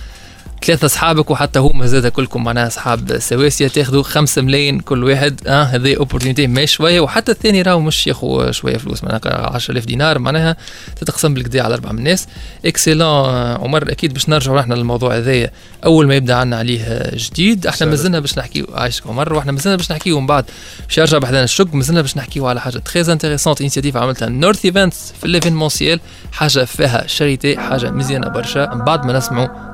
ثلاثة 0.65 0.87
أصحابك 0.87 1.31
وحتى 1.31 1.59
هما 1.59 1.87
زاد 1.87 2.07
كلكم 2.07 2.45
معناها 2.45 2.67
أصحاب 2.67 3.19
سواسية 3.19 3.69
تاخذوا 3.69 4.03
خمسة 4.03 4.43
ملايين 4.43 4.81
كل 4.81 5.05
واحد. 5.05 5.41
آه 5.47 5.63
هذه 5.63 5.97
opportunité 5.97 6.47
ما 6.47 6.67
شوية. 6.67 7.01
وحتى 7.01 7.33
الثاني 7.33 7.63
راهو 7.63 7.81
مش 7.81 8.07
ياخذ 8.07 8.51
شوية 8.51 8.77
فلوس. 8.77 9.05
معناها 9.05 9.55
10000 9.55 9.87
دينار 9.87 10.19
معناها 10.19 10.57
تتقسم 10.97 11.35
بالكدا 11.35 11.63
على 11.63 11.75
أربعة 11.75 11.93
من 11.93 11.99
الناس. 11.99 12.29
excellent 12.65 13.29
عمر 13.35 13.93
أكيد 13.93 14.13
باش 14.13 14.29
نرجعوا 14.29 14.61
إحنا 14.61 14.75
للموضوع 14.75 15.17
هذايا 15.17 15.51
أول 15.85 16.07
ما 16.07 16.15
يبدأ 16.15 16.35
عنا 16.35 16.57
عليه 16.57 17.11
جديد 17.15 17.67
إحنا. 17.67 17.87
مازلنا 17.87 18.21
باش 18.21 18.39
نحكيو. 18.39 18.67
عايشك 18.75 19.07
عمر 19.07 19.33
وإحنا 19.33 19.53
مازلنا 19.53 19.77
باش 19.77 19.93
نحكيو 19.93 20.21
من 20.21 20.27
بعد. 20.27 20.45
باش 20.87 20.99
يرجع 20.99 21.19
بحذانا 21.19 21.45
الشق 21.45 21.75
مازلنا 21.75 22.01
باش 22.01 22.17
نحكيو 22.17 22.47
على 22.47 22.61
حاجة 22.61 22.79
très 22.79 23.13
intéressante 23.13 23.61
initiative 23.61 23.97
عملتها 23.97 24.29
North 24.29 24.65
Events 24.65 25.13
في 25.21 25.29
l'événementiel 25.29 26.01
حاجة 26.33 26.65
فيها 26.65 27.07
charity 27.07 27.59
حاجة 27.59 27.91
مزيانة 27.91 28.29
برشا. 28.29 28.75
من 28.75 28.85
بعد 28.85 29.07
ما 29.07 29.13
نسمعوا 29.13 29.72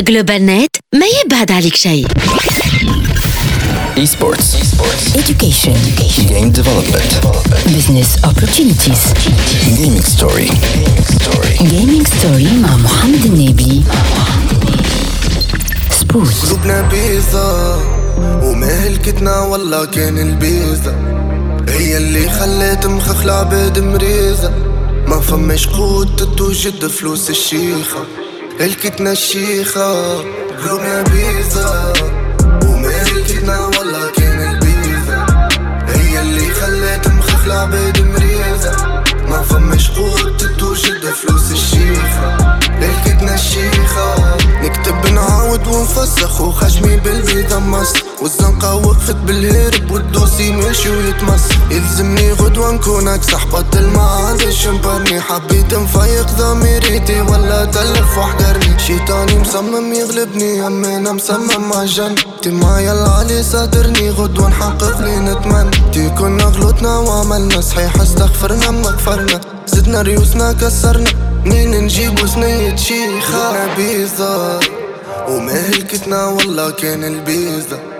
GlobalNet 0.00 0.76
ما 0.94 1.06
يبعد 1.24 1.50
عليك 1.52 1.76
شيء 1.76 2.06
Esports. 4.04 4.48
Education. 5.22 5.76
Game 6.30 6.50
Development. 6.60 7.10
Business 7.76 8.10
opportunities. 8.30 9.02
Gaming 9.78 10.06
Story. 10.14 10.48
Gaming 11.72 12.06
story 12.16 12.52
مع 12.62 12.76
محمد 12.76 13.24
النابلي. 13.24 13.82
سبوت. 16.00 16.28
قلوبنا 16.46 16.82
بيزا 16.88 17.76
وما 18.42 18.86
هلكتنا 18.86 19.38
والله 19.40 19.84
كان 19.84 20.18
البيزا 20.18 20.94
هي 21.68 21.96
اللي 21.96 22.30
خلت 22.30 22.86
مخخ 22.86 23.22
العباد 23.22 23.78
مريزة 23.78 24.50
ما 25.06 25.20
فماش 25.20 25.66
قوت 25.66 26.22
توجد 26.22 26.86
فلوس 26.86 27.30
الشيخة 27.30 28.04
الكتنا 28.60 29.12
الشيخة 29.12 30.18
قلوبنا 30.62 31.02
بيزا. 31.02 31.92
والزنقة 48.22 48.74
وقفت 48.74 49.16
بالهرب 49.16 49.90
والدوسي 49.90 50.52
ماشي 50.52 50.90
ويتمص 50.90 51.42
يلزمني 51.70 52.32
غدوة 52.32 52.72
نكون 52.72 53.18
بطل 53.52 53.86
ما 53.86 54.02
عادش 54.02 54.66
مبرني 54.66 55.20
حبيت 55.20 55.74
نفيق 55.74 56.26
ضميريتي 56.38 57.20
ولا 57.20 57.64
تلف 57.64 58.18
وحضرني 58.18 58.78
شيطاني 58.78 59.38
مصمم 59.38 59.92
يغلبني 59.92 60.66
اما 60.66 60.96
أنا 60.96 61.12
مصمم 61.12 61.68
مع 61.68 61.84
جن 61.84 62.14
تي 62.42 62.50
معايا 62.50 62.92
العالي 62.92 63.42
صادرني 63.42 64.10
غدوة 64.10 64.48
نحقق 64.48 65.00
لي 65.00 65.16
نتمنى. 65.16 65.70
تي 65.92 66.10
كنا 66.10 66.44
غلطنا 66.44 66.98
وعملنا 66.98 67.60
صحيح 67.60 68.00
استغفرنا 68.00 68.70
ما 68.70 68.90
كفرنا 68.90 69.40
زدنا 69.66 70.02
ريوسنا 70.02 70.52
كسرنا 70.52 71.10
منين 71.44 71.70
نجيبو 71.84 72.26
سنية 72.26 72.76
شيخة 72.76 73.74
بيزا 73.76 74.60
وما 75.28 75.52
هلكتنا 75.52 76.26
والله 76.26 76.70
كان 76.70 77.04
البيزا. 77.04 77.97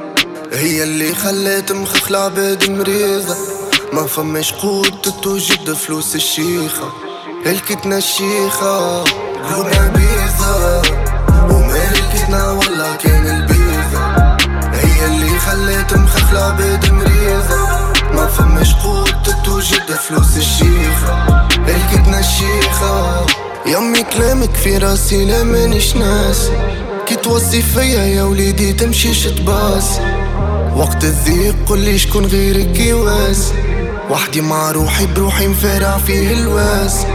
هي 0.53 0.83
اللي 0.83 1.15
خلت 1.15 1.73
مخخ 1.73 2.09
العباد 2.11 2.71
مريضة. 2.71 3.37
ما 3.93 4.07
فماش 4.07 4.53
قوت 4.53 5.09
توجد 5.23 5.73
فلوس 5.73 6.15
الشيخة. 6.15 6.93
هلكتنا 7.47 7.99
الشيخة 7.99 9.05
قلوبنا 9.05 9.93
بيضة 9.95 10.83
وملكتنا 11.51 12.51
والله 12.51 12.97
كان 12.97 13.27
البيضة. 13.27 14.37
هي 14.73 15.07
اللي 15.07 15.39
خلت 15.39 15.95
مخخ 15.95 16.31
العباد 16.31 16.93
مريضة. 16.93 17.59
ما 18.15 18.27
فماش 18.27 18.75
قوت 18.75 19.31
توجد 19.45 19.93
فلوس 20.09 20.37
الشيخة. 20.37 21.49
هلكتنا 21.67 22.21
الشيخة. 22.21 23.27
يمي 23.67 24.03
كلامك 24.03 24.55
في 24.55 24.79
راسي 24.79 25.25
لا 25.25 25.43
مانيش 25.43 25.97
ناس 25.97 26.51
كي 27.09 27.17
توصي 27.17 27.63
فيا 27.63 28.03
يا 28.03 28.23
وليدي 28.23 28.73
تمشيش 28.73 29.25
تباس 29.25 30.01
وقت 30.77 31.05
الضيق 31.05 31.57
قولي 31.69 31.99
شكون 31.99 32.27
غيرك 32.27 32.81
يواس 32.81 33.53
وحدي 34.11 34.41
مع 34.41 34.71
روحي 34.71 35.07
بروحي 35.07 35.49
مفارع 35.49 35.99
فيه 35.99 36.33
الواس. 36.33 37.07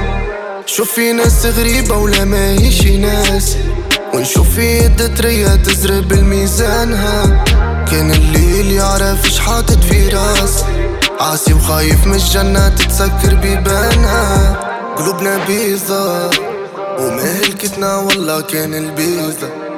شوف 0.66 0.92
في 0.92 1.14
ناس 1.14 1.46
غريبة 1.46 1.98
ولا 1.98 2.26
ماهيش 2.26 2.88
ناس. 2.88 3.58
ونشوف 4.14 4.50
في 4.56 4.78
يد 4.78 5.16
تريا 5.16 5.56
تزرب 5.56 6.12
الميزانها 6.12 7.44
كان 7.92 8.12
الليل 8.12 8.72
يعرف 8.72 9.26
اش 9.26 9.40
في 9.90 10.10
راس. 10.10 10.64
عاسي 11.20 11.54
وخايف 11.54 12.08
من 12.08 12.14
الجنة 12.14 12.70
تتسكر 12.70 13.36
بيبانها. 13.36 14.54
قلوبنا 14.98 15.46
بيضة. 15.46 16.30
ومهلكتنا 17.00 17.96
والله 17.96 18.42
كان 18.42 18.74
البيضة. 18.74 19.73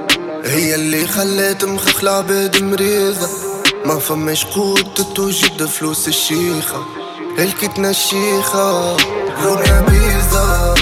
هي 0.46 0.76
اللي 0.76 1.08
خلت 1.08 1.66
مخخ 1.66 2.04
العباد 2.04 2.64
مريضة. 2.64 3.28
ما 3.86 4.00
فماش 4.00 4.46
قوت 4.46 5.02
توجد 5.02 5.66
فلوس 5.66 6.08
الشيخة. 6.08 6.86
هلكتنا 7.40 7.90
الشيخة 7.90 8.96
قلوبنا 9.42 9.82
بيضة. 9.82 10.74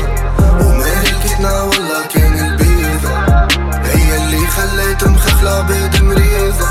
ومهلكتنا 0.61 1.61
والله 1.61 2.05
كان 2.13 2.45
البيضة. 2.45 3.15
هي 3.83 4.17
اللي 4.17 4.47
خلت 4.47 5.03
مخخ 5.03 5.41
العباد 5.41 6.01
مريضة. 6.01 6.67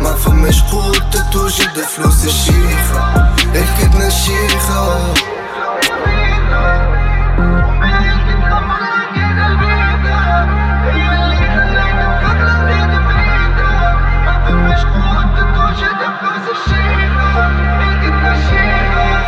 ما 0.00 0.14
فماش 0.14 0.62
قوت 0.62 1.16
توجد 1.32 1.80
فلوس 1.96 2.24
الشيخة. 2.24 3.34
هلكتنا 3.54 4.06
الشيخة 4.06 5.14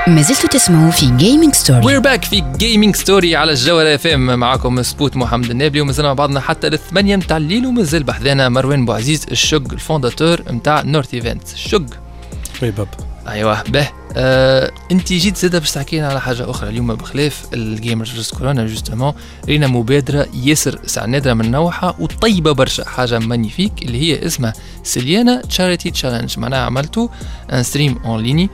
ما 0.06 0.22
زلتوا 0.22 0.48
تسمعوا 0.48 0.90
في 0.90 1.16
جيمنج 1.16 1.54
ستوري 1.54 1.86
وير 1.86 2.00
باك 2.00 2.24
في 2.24 2.40
جيمنج 2.56 2.96
ستوري 2.96 3.36
على 3.36 3.52
الجوهرة 3.52 3.94
FM 3.94 4.38
معكم 4.38 4.82
سبوت 4.82 5.16
محمد 5.16 5.50
النابلي 5.50 5.80
ومازلنا 5.80 6.08
مع 6.08 6.14
بعضنا 6.14 6.40
حتى 6.40 6.68
للثمانية 6.68 7.16
متاع 7.16 7.36
الليل 7.36 7.66
ومازال 7.66 8.02
بحذانا 8.02 8.48
مروان 8.48 8.84
بوعزيز 8.84 9.26
الشق 9.30 9.72
ال 9.72 9.79
fondateur 9.79 10.42
متاع 10.50 10.82
North 10.82 11.14
Event 11.14 11.52
الشق 11.52 11.86
وي 12.62 12.70
باب. 12.70 12.88
أيوه 13.28 13.62
به. 13.62 13.88
آه، 14.16 14.70
أنت 14.92 15.12
جيت 15.12 15.36
زادة 15.36 15.58
باش 15.58 15.70
تحكي 15.70 15.98
لنا 15.98 16.08
على 16.08 16.20
حاجة 16.20 16.50
أخرى 16.50 16.68
اليوم 16.70 16.94
بخلاف 16.94 17.46
ال 17.54 17.62
gamers 17.62 18.08
versus 18.11 18.35
كورونا 18.34 18.66
justement 18.66 19.12
رينا 19.48 19.66
مبادرة 19.66 20.26
ياسر 20.44 20.78
ساعة 20.86 21.06
نادرة 21.06 21.32
من 21.34 21.50
نوعها 21.50 21.96
وطيبة 21.98 22.52
برشا 22.52 22.88
حاجة 22.88 23.18
magnifique 23.18 23.72
اللي 23.82 24.00
هي 24.00 24.26
اسمها 24.26 24.52
Siliana 24.82 25.40
Charity 25.40 25.90
Challenge 25.90 26.38
معناها 26.38 26.60
عملتوا 26.60 27.08
un 27.52 27.62
stream 27.62 27.98
en 28.04 28.22
ligne 28.22 28.50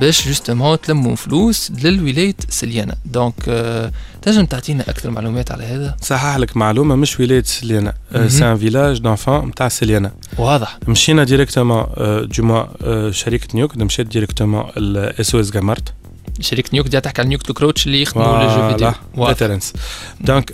باش 0.00 0.28
justement 0.28 0.80
تلموا 0.80 1.16
فلوس 1.16 1.70
للولاية 1.70 2.34
سليانا 2.48 2.94
donc 3.04 3.34
آه، 3.48 3.92
تنجم 4.22 4.44
تعطينا 4.44 4.82
أكثر 4.88 5.10
معلومات 5.10 5.52
على 5.52 5.64
هذا؟ 5.64 5.96
صحح 6.02 6.36
لك 6.36 6.56
معلومة 6.56 6.94
مش 6.96 7.20
ولاية 7.20 7.42
سليانا 7.42 7.94
مهم. 8.12 8.28
c'est 8.28 8.44
un 8.52 8.58
village 8.58 8.98
d'enfants 8.98 9.48
نتاع 9.48 9.68
سليانا 9.68 10.12
واضح. 10.38 10.78
مشينا 10.88 11.24
directement 11.24 11.86
آه، 11.96 13.10
شركه 13.10 13.48
Nuked 13.54 13.76
مشيت 13.76 14.06
directement 14.06 14.64
ال 14.76 15.34
SOS 15.34 15.50
جامارت 15.50 15.92
شركه 16.40 16.70
Nuked 16.72 16.88
دي 16.88 17.00
تحكي 17.00 17.20
على 17.20 17.28
Nuked 17.28 17.52
Cockroach 17.52 17.86
اللي 17.86 18.02
يخدموا 18.02 18.38
les 18.38 18.56
jeux 18.56 18.70
vidéo. 18.70 18.92
واضح. 19.16 19.32
Veterans 19.32 19.72
donc 20.20 20.52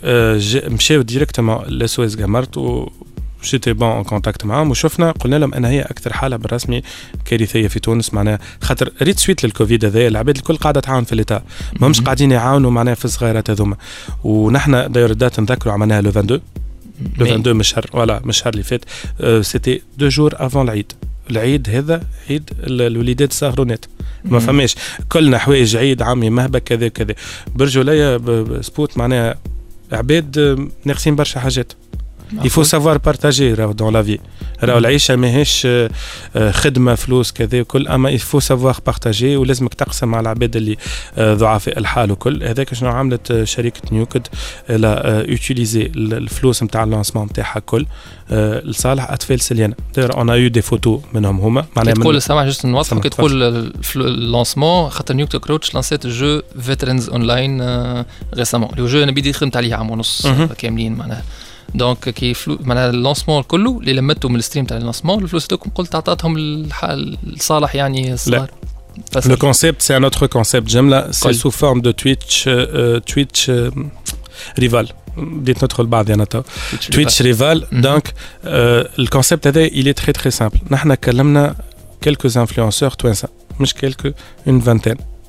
مشاو 0.72 1.02
directement 1.02 1.64
الاس 1.64 1.98
أو 1.98 2.04
اس 2.04 2.16
جامارت 2.16 2.59
جيتي 3.46 3.72
بون 3.72 3.88
اون 3.88 4.04
كونتاكت 4.04 4.44
معاهم. 4.44 4.70
وشفنا 4.70 5.11
قلنا 5.11 5.37
لهم 5.37 5.54
أن 5.54 5.64
هي 5.64 5.82
أكثر 5.82 6.12
حالة 6.12 6.37
بالرسمي 6.37 6.82
كارثية 7.24 7.68
في 7.68 7.80
تونس. 7.80 8.14
معناها 8.14 8.38
خاطر 8.61 8.92
ريت 9.02 9.18
سويت 9.18 9.44
للكوفيد 9.44 9.85
هذا 9.85 10.06
العباد 10.06 10.37
الكل 10.37 10.56
قاعدة 10.56 10.80
تعاون 10.80 11.04
في 11.04 11.12
الاتا 11.12 11.42
ماهمش 11.80 12.00
قاعدين 12.00 12.32
يعاونوا 12.32 12.70
معناها 12.70 12.94
في 12.94 13.04
الصغيرات 13.04 13.50
هذوما. 13.50 13.76
ونحن 14.24 14.92
داير 14.92 15.11
الدات 15.11 15.40
نذكروا 15.40 15.74
عملناها 15.74 16.00
لو 16.00 16.11
22 16.11 16.40
لو 17.18 17.24
مي. 17.24 17.30
22 17.30 17.54
من 17.54 17.61
الشهر 17.61 17.87
ولا 17.92 18.20
من 18.24 18.28
الشهر 18.30 18.52
اللي 18.52 18.62
فات. 18.64 18.85
سيتي 19.44 19.82
دو 19.98 20.09
جور 20.09 20.35
افون 20.37 20.64
العيد 20.64 20.92
العيد 21.30 21.70
هذا 21.70 22.02
عيد 22.30 22.50
ال- 22.61 22.82
الوليدات 22.82 23.30
الصغرونات 23.30 23.85
ما. 24.24 24.38
فماش. 24.38 24.74
كلنا 25.09 25.38
حوايج 25.38 25.76
عيد 25.76 26.02
عمي 26.02 26.30
مهبة 26.30 26.59
كذا 26.59 26.88
كذا. 26.88 27.14
برجولية 27.54 28.16
ب- 28.16 28.24
ب- 28.30 28.62
سبوت 28.62 28.98
معناها 28.98 29.35
عباد 29.92 30.59
ناقصين 30.85 31.16
برشا 31.16 31.40
حاجات. 31.40 31.72
Il 32.44 32.50
faut 32.50 32.64
savoir 32.64 32.98
partager 33.08 33.54
dans 33.80 33.90
la 33.90 34.02
vie. 34.02 34.20
راهو 34.64 34.78
العيشه 34.78 35.16
ماهيش 35.16 35.66
خدمه 36.50 36.94
فلوس 36.94 37.32
كذا 37.32 37.60
وكل 37.60 37.88
اما 37.88 38.16
il 38.18 38.20
faut 38.20 38.40
savoir 38.40 38.74
partager 38.90 39.22
ولازمك 39.22 39.74
تقسم 39.74 40.08
مع 40.08 40.20
العباد 40.20 40.56
اللي 40.56 40.76
ضعفاء 41.18 41.78
الحال 41.78 42.10
وكل 42.12 42.42
هذاك 42.42 42.74
شنو 42.74 42.90
عملت 42.90 43.40
شركه 43.44 43.80
Nuked 43.92 44.26
l'a 44.68 45.24
utilisé 45.29 45.83
الفلوس 45.96 46.62
نتاع 46.62 46.84
ال 46.85 46.89
lancement 46.89 47.26
نتاعها 47.26 47.58
كل 47.60 47.86
لصالح 48.64 49.10
اطفال 49.10 49.40
سليانه 49.40 49.74
d'ailleurs 49.96 50.16
on 50.18 50.29
eu 50.29 50.48
des 50.48 50.62
photos 50.62 51.00
منهم 51.14 51.40
هما 51.40 51.66
من- 51.76 51.94
تقول 51.94 52.22
سامع 52.22 52.46
juste 52.48 52.66
نوصل 52.66 53.00
كي 53.00 53.08
تقول 53.08 53.42
ال 53.96 54.06
lancement 54.06 54.90
خاطر 54.90 55.14
Nuked 55.14 55.37
Cockroach 55.37 55.74
لانسيت 55.74 56.04
ال 56.05 56.42
jeu 56.61 57.09
Veterans 57.09 57.22
Online 57.22 57.62
récemment 58.35 58.70
هو 58.80 58.86
jeu 58.87 59.02
أنا 59.02 59.12
بدي 59.12 59.32
خدمت 59.32 59.56
عليه 59.56 59.74
عام 59.74 59.90
ونص. 59.90 60.26
كاملين 60.58 60.92
معناها 60.94 61.22
donc 61.76 62.09
كي 62.08 62.34
فلو 62.34 62.58
معناها 62.60 62.90
ال 62.90 62.96
lancement 62.96 63.42
كله 63.42 63.78
اللي 63.80 63.92
لمته 63.92 64.28
من 64.28 64.36
ال 64.37 64.40
stream 64.40 64.64
تاع 64.64 64.76
ال 64.76 64.81
lancement 64.81 65.22
الفلوس 65.22 65.46
هذوك 65.46 65.64
قلت 65.74 65.94
عطاتهم 65.94 66.36
الح- 66.36 66.96
لصالح 67.24 67.74
يعني 67.74 68.12
الصغار 68.12 68.50
بس 69.16 69.26
Le 69.28 69.36
concept, 69.36 69.82
c'est 69.86 69.94
un 69.94 70.04
autre 70.04 70.26
concept. 70.26 70.68
J'aime 70.68 70.88
là, 70.94 71.00
c'est 71.10 71.22
Cool. 71.28 71.34
sous 71.42 71.54
forme 71.62 71.80
de 71.86 71.92
Twitch, 72.02 72.36
euh, 72.46 72.50
euh, 72.50 73.00
Twitch 73.12 73.48
euh, 73.48 73.70
rival. 74.62 74.86
بديت 75.16 75.64
ندخل 75.64 75.86
بعض 75.86 76.10
أنا 76.10 76.24
تو 76.24 76.42
Twitch 76.92 77.22
Rival 77.22 77.66
Mhm. 77.66 77.74
donc 77.74 78.14
ال 78.44 78.57
concept 78.57 79.46
هذا 79.46 79.68
il 79.68 79.84
est 79.86 79.98
très 80.02 80.12
très 80.20 80.38
simple 80.38 80.58
نحن 80.72 80.94
كلمنا 80.94 81.54
quelques 82.00 82.29
influenceurs 82.37 82.90
توانسه 82.90 83.28
مش 83.60 83.74
quelques 83.74 84.11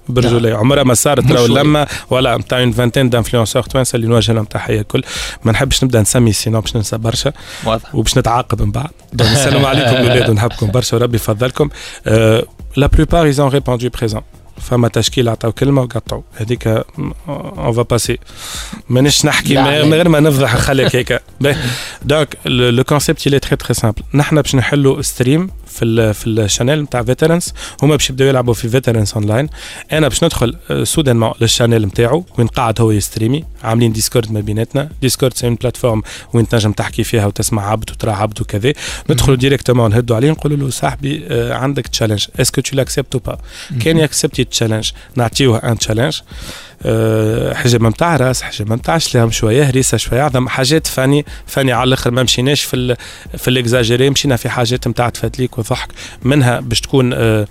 vingtaines 0.08 0.23
برجولية 0.24 0.56
عمرها 0.56 0.84
ما 0.84 0.93
صارت 0.93 1.32
راهو. 1.32 1.48
لما 1.48 1.88
ولا 2.10 2.38
نتاع 2.38 2.60
une 2.60 2.71
vingtaine 2.71 3.10
d'influenceurs 3.10 3.63
توانسه 3.63 3.96
اللي 3.96 4.08
نوجه 4.08 4.32
لهم 4.32 4.46
تحية 4.46 4.82
الكل. 4.82 5.04
ما 5.43 5.52
نحبش 5.52 5.84
نبدأ 5.84 6.02
نسمي 6.02 6.34
sinon 6.34 6.62
باش 6.62 6.76
ننسى 6.76 6.98
برشا. 6.98 7.34
واضح. 7.65 7.96
وباش 7.96 8.17
نتعاقب 8.17 8.62
من 8.62 8.72
بعد. 8.72 8.89
السلام 9.22 9.65
عليكم 9.65 9.89
الاولاد 9.89 10.30
ونحبكم 10.30 10.72
برشا 10.72 10.98
وربي 10.98 11.15
يفضلكم. 11.15 11.70
la 12.76 12.88
plupart 12.88 13.34
ils 13.34 13.38
ont 13.38 13.50
répondu 13.50 13.89
présent. 14.00 14.22
فما 14.62 14.88
تشكيل 14.88 15.30
عطاو 15.30 15.52
كلمة 15.52 15.82
وقطعوا. 15.82 16.22
هذيك 16.36 16.67
on 16.67 17.71
va 17.71 17.82
passer 17.82 18.17
مانيش 18.89 19.26
نحكي. 19.26 19.58
من 19.58 19.93
غير 19.93 20.10
ما 20.10 20.20
نفضح 20.20 20.56
خليك 20.56 20.96
هيك. 20.96 21.22
donc 22.06 22.38
le 22.45 22.84
concept 22.84 23.28
اللي 23.28 23.39
très 23.39 23.56
très 23.56 23.73
simple 23.73 24.02
نحن 24.13 24.41
باش 24.41 24.56
نحلوا 24.56 25.02
stream 25.02 25.50
في 25.67 25.86
ال 25.86 26.13
في 26.13 26.28
ال 26.28 26.35
chaîne 26.35 26.82
نتاع 26.82 27.04
Veterans 27.04 27.54
هما 27.84 27.95
باش 27.95 28.10
يبداو 28.10 28.28
يلعبوا 28.28 28.54
في 28.54 28.69
Veterans 28.69 29.13
Online 29.13 29.50
أنا 29.91 30.08
باش 30.08 30.23
ندخل 30.23 30.58
soudainement 30.84 31.32
لل 31.41 31.53
chaîne 31.53 31.86
نتاعو 31.86 32.26
وين 32.38 32.47
قاعد 32.47 32.82
هو 32.82 32.91
يستريمي 32.91 33.43
عاملين 33.63 33.91
Discord 33.91 34.32
ما 34.32 34.39
بيناتنا 34.39 34.89
Discord 35.02 35.34
c'est 35.34 35.47
une 35.47 35.56
plateforme 35.56 36.02
وين 36.34 36.47
تنجم 36.47 36.71
تحكي 36.71 37.04
فيها 37.04 37.26
وتسمع 37.26 37.71
عبد 37.71 37.91
وترى 37.91 38.12
عبد 38.12 38.41
وكذا 38.41 38.73
ندخلوا 39.10 39.38
directement 39.38 39.91
نهدوا 39.91 40.15
عليه 40.15 40.32
نقولوا 40.32 40.58
له 40.58 40.69
صاحبي 40.69 41.26
عندك 41.32 41.88
challenge 41.88 42.26
est-ce 42.39 42.54
que 42.54 42.62
tu 42.62 42.76
l'acceptes 42.76 43.15
ou 43.15 43.21
pas 43.26 43.38
كان 43.82 43.97
ياكسبتي 43.97 44.43
challenge 44.43 44.91
نعطيوه 45.15 45.58
un 45.58 45.78
challenge 45.78 46.19
حجم 47.54 47.88
نتاع 47.88 48.16
راس 48.16 48.42
حجم 48.42 48.74
نتاع 48.74 48.98
شلام 48.98 49.32
شوية 49.32 49.63
هريسة 49.63 49.98
شوية 49.98 50.22
عظم 50.22 50.48
حاجات 50.48 50.88
funny 50.88 51.26
funny 51.47 51.71
على 51.72 51.88
الأخر 51.88 52.12
ما 52.12 52.24
مشيناش 52.24 52.63
في 52.63 52.76
ال 52.76 52.96
في 53.38 53.48
الإكزاجيري 53.48 54.10
مشينا 54.10 54.36
في 54.36 54.50
حاجات 54.50 54.88
نتاع 54.88 55.10
تفادليك 55.10 55.58
وضحك 55.58 55.90
منها 56.24 56.60
باش 56.60 56.82
تكون 56.82 57.13
آه، 57.13 57.48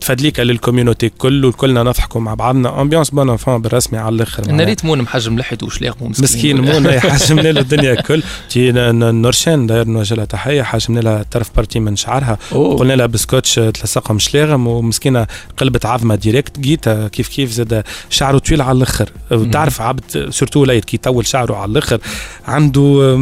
تفادليك 0.00 0.40
لل 0.40 0.52
community 0.52 1.06
الكل 1.06 1.44
وكلنا 1.44 1.82
نضحكوا 1.82 2.20
مع 2.20 2.34
بعضنا 2.34 2.80
ambiance 2.80 3.10
bon 3.10 3.30
enfant 3.30 3.62
بالرسمي 3.62 3.98
على 3.98 4.14
الأخر 4.14 4.50
أنا 4.50 4.64
ريت 4.64 4.84
مون 4.84 5.02
محجم 5.02 5.38
لحيته 5.38 5.66
وشلاقه 5.66 6.08
مسكين. 6.08 6.60
مون 6.60 6.86
يحجم 6.86 7.40
له 7.40 7.60
الدنيا 7.60 7.92
الكل. 7.92 8.22
تي 8.50 8.72
نورشان 8.72 9.66
داير 9.66 9.86
نوجه 9.88 10.14
لها 10.14 10.24
تحية 10.24 10.62
حجمنا 10.62 11.00
لها 11.00 11.24
طرف 11.30 11.50
partie 11.56 11.80
من 11.80 11.96
شعرها. 11.96 12.38
قلنا 12.50 12.92
لها 12.92 13.06
بسكوتش 13.06 13.54
تلصقها 13.54 14.14
مش 14.14 14.34
لاغم 14.34 14.66
ومسكينة 14.66 15.26
قلبت 15.56 15.86
عظمة 15.86 16.14
direct. 16.14 16.58
جيتا 16.60 17.08
كيف 17.08 17.28
كيف 17.28 17.50
زاد 17.50 17.84
شعره 18.28 18.38
طويل 18.38 18.62
على 18.62 18.76
الآخر. 18.76 19.10
وتعرف 19.30 19.80
عبد 19.80 20.30
surtout 20.30 20.60
وليد 20.60 20.84
كي 20.84 20.96
يطول 20.96 21.26
شعره 21.26 21.56
على 21.56 21.72
الآخر. 21.72 21.98
عنده 22.46 23.16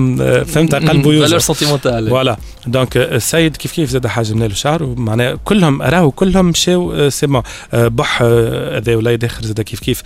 فهمت؟ 0.46 0.74
قلبه 0.74 0.92
valeur 0.92 1.14
يوجع 1.14 1.38
sentimentale 1.38 2.08
voilà 2.08 2.36
donc 2.66 2.96
السيد 2.96 3.56
كيف 3.56 3.72
كيف 3.72 3.90
زاد 3.90 4.06
حاجة 4.06 4.32
له 4.32 4.54
شعر 4.54 4.94
معناها 4.96 5.38
كلهم 5.44 5.82
راهو 5.82 6.10
كلهم 6.10 6.46
مشاو 6.46 6.92
آه، 6.92 7.08
سي 7.08 7.42
آه، 7.74 7.88
بح 7.88 8.18
آه، 8.22 8.78
هذا 8.78 8.96
وليد 8.96 9.24
آخر 9.24 9.42
زاد 9.42 9.60
كيف 9.60 9.80
كيف 9.80 10.02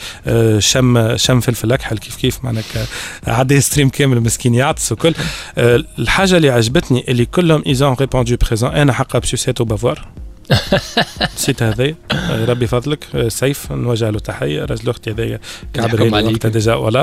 شم 0.59 1.17
شم 1.17 1.41
فلفل 1.41 1.73
أكحل 1.73 1.99
كيف 1.99 2.17
كيف 2.17 2.45
معناها 2.45 2.63
عدى 3.27 3.61
stream 3.61 3.89
كامل 3.89 4.21
مسكين 4.21 4.55
يعطس 4.55 4.93
وكل. 4.93 5.15
الحاجة 5.99 6.37
اللي 6.37 6.51
عجبتني 6.51 7.05
اللي 7.09 7.25
كلهم 7.25 7.63
ils 7.67 7.81
ont 7.81 7.95
répondu 8.01 8.37
présent 8.47 8.71
أنا 8.71 8.93
حقا 8.93 9.19
بسوسيت 9.19 9.61
وبافوار 9.61 10.07
نسيت 11.37 11.63
هذا 11.63 11.95
آه، 12.13 12.45
ربي 12.45 12.67
فضلك. 12.67 13.07
آه، 13.15 13.29
سيف 13.29 13.73
نوجه 13.73 14.11
له 14.11 14.19
تحية. 14.19 14.65
راجل 14.65 14.91
أختي 14.91 15.11
هذايا 15.11 15.41
عليك. 15.79 16.33
وقتها 16.33 16.49
déjà 16.49 16.75
ولا. 16.75 17.01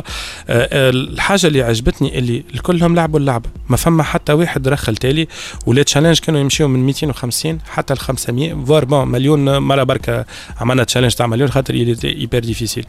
آه، 0.50 0.90
الحاجة 0.90 1.48
اللي 1.48 1.62
عجبتني 1.62 2.20
اللي 2.20 2.44
كلهم 2.62 2.96
لعبوا 2.96 3.20
اللعبه 3.20 3.50
ما 3.70 3.78
فما 3.78 4.04
حتى 4.04 4.34
واحد 4.34 4.68
رخل 4.68 4.98
تالي. 4.98 5.28
ولا 5.66 5.84
challenge 5.84 6.20
كانوا 6.20 6.40
يمشيو 6.40 6.68
من 6.68 6.86
250 6.86 7.60
حتى 7.70 7.94
ل 7.94 7.98
500 7.98 8.66
voire 8.66 8.86
bon 8.86 9.08
مليون 9.08 9.58
مرة 9.58 9.84
بركة. 9.84 10.26
عملنا 10.62 10.84
challenge 10.84 11.14
تاع 11.14 11.28
مليون 11.28 11.50
خاطر 11.50 11.76
hyper 12.06 12.40
difficile 12.40 12.86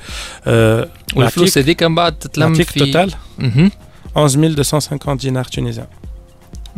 والفلوس 1.16 1.58
هذيك 1.58 1.82
من 1.82 1.94
بعد 1.94 2.18
تتلم 2.18 2.54
في 2.54 2.78
total 2.78 3.12
مهم. 3.38 3.70
11250 4.16 5.16
دينار 5.16 5.44
tunisiens 5.44 5.86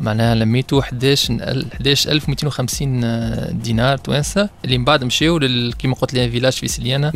معناها 0.01 0.35
لميتو 0.35 0.81
11 0.81 1.35
11250 1.81 3.63
دينار 3.63 3.97
توانسة 3.97 4.49
اللي 4.65 4.79
من 4.79 4.85
بعد 4.85 5.05
مشاو 5.05 5.41
كيما 5.79 5.95
قلت 5.95 6.15
لي 6.15 6.31
village 6.31 6.53
في 6.53 6.69
سليانة. 6.69 7.11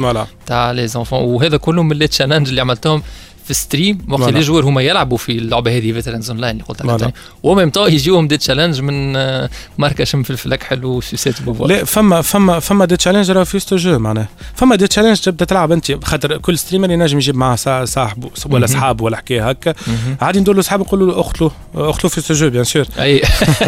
تاع 0.47 0.71
les 0.71 0.89
enfants 0.89 1.19
وهذا 1.19 1.57
كله 1.57 1.83
من 1.83 1.97
les 1.97 2.07
challenges 2.07 2.49
اللي 2.49 2.61
عملتهم 2.61 3.03
في 3.45 3.55
stream 3.55 3.99
وقت. 4.09 4.29
les 4.29 4.41
joueurs 4.41 4.65
هما 4.65 4.83
يلعبوا 4.83 5.17
في 5.17 5.33
اللعبة 5.33 5.77
هذه 5.77 5.93
Veterans 5.93 6.31
Online 6.31 6.53
اللي 6.57 6.65
قلت. 6.65 6.83
لك 7.03 7.15
و 7.43 7.49
même 7.49 7.71
temps 7.71 7.87
يجيهم 7.87 8.29
des 8.29 8.37
challenges 8.37 8.81
من 8.81 9.17
آه، 9.17 9.51
ماركة 9.79 10.05
شم 10.05 10.23
فلفل 10.23 10.53
اكحل 10.53 10.85
وسوسات 10.85 11.43
بوفوار 11.43 11.69
لا 11.69 11.85
فما 11.85 12.23
فما 12.23 12.61
فما 12.61 12.85
des 12.85 12.97
challenges 12.97 13.31
راه 13.31 13.45
في 13.45 13.59
ستو 13.59 13.77
جو 13.77 13.99
معناها 13.99 14.29
فما 14.55 14.77
des 14.77 14.87
challenges 14.87 15.21
تبدأ 15.21 15.45
تلعب 15.45 15.73
أنت 15.73 16.05
خاطر 16.05 16.37
كل 16.39 16.59
streamer 16.59 16.91
ينجم 16.91 17.19
يجيب 17.19 17.37
معاه 17.37 17.57
صا- 17.57 17.85
صاحبه 17.85 18.31
ولا. 18.51 18.67
صحاب 18.67 19.01
ولا 19.01 19.17
حكاية 19.17 19.49
هكا. 19.51 19.75
عادي 20.21 20.41
ندور 20.41 20.55
له 20.57 20.63
صحاب 20.63 20.81
نقول 20.81 21.01
له 21.09 21.21
اختلو 21.21 21.51
اختلو 21.75 22.11
في 22.11 22.21
ستو 22.21 22.35
جو 22.35 22.51
bien 22.51 22.65
sûr 22.65 22.87
أي 22.99 23.23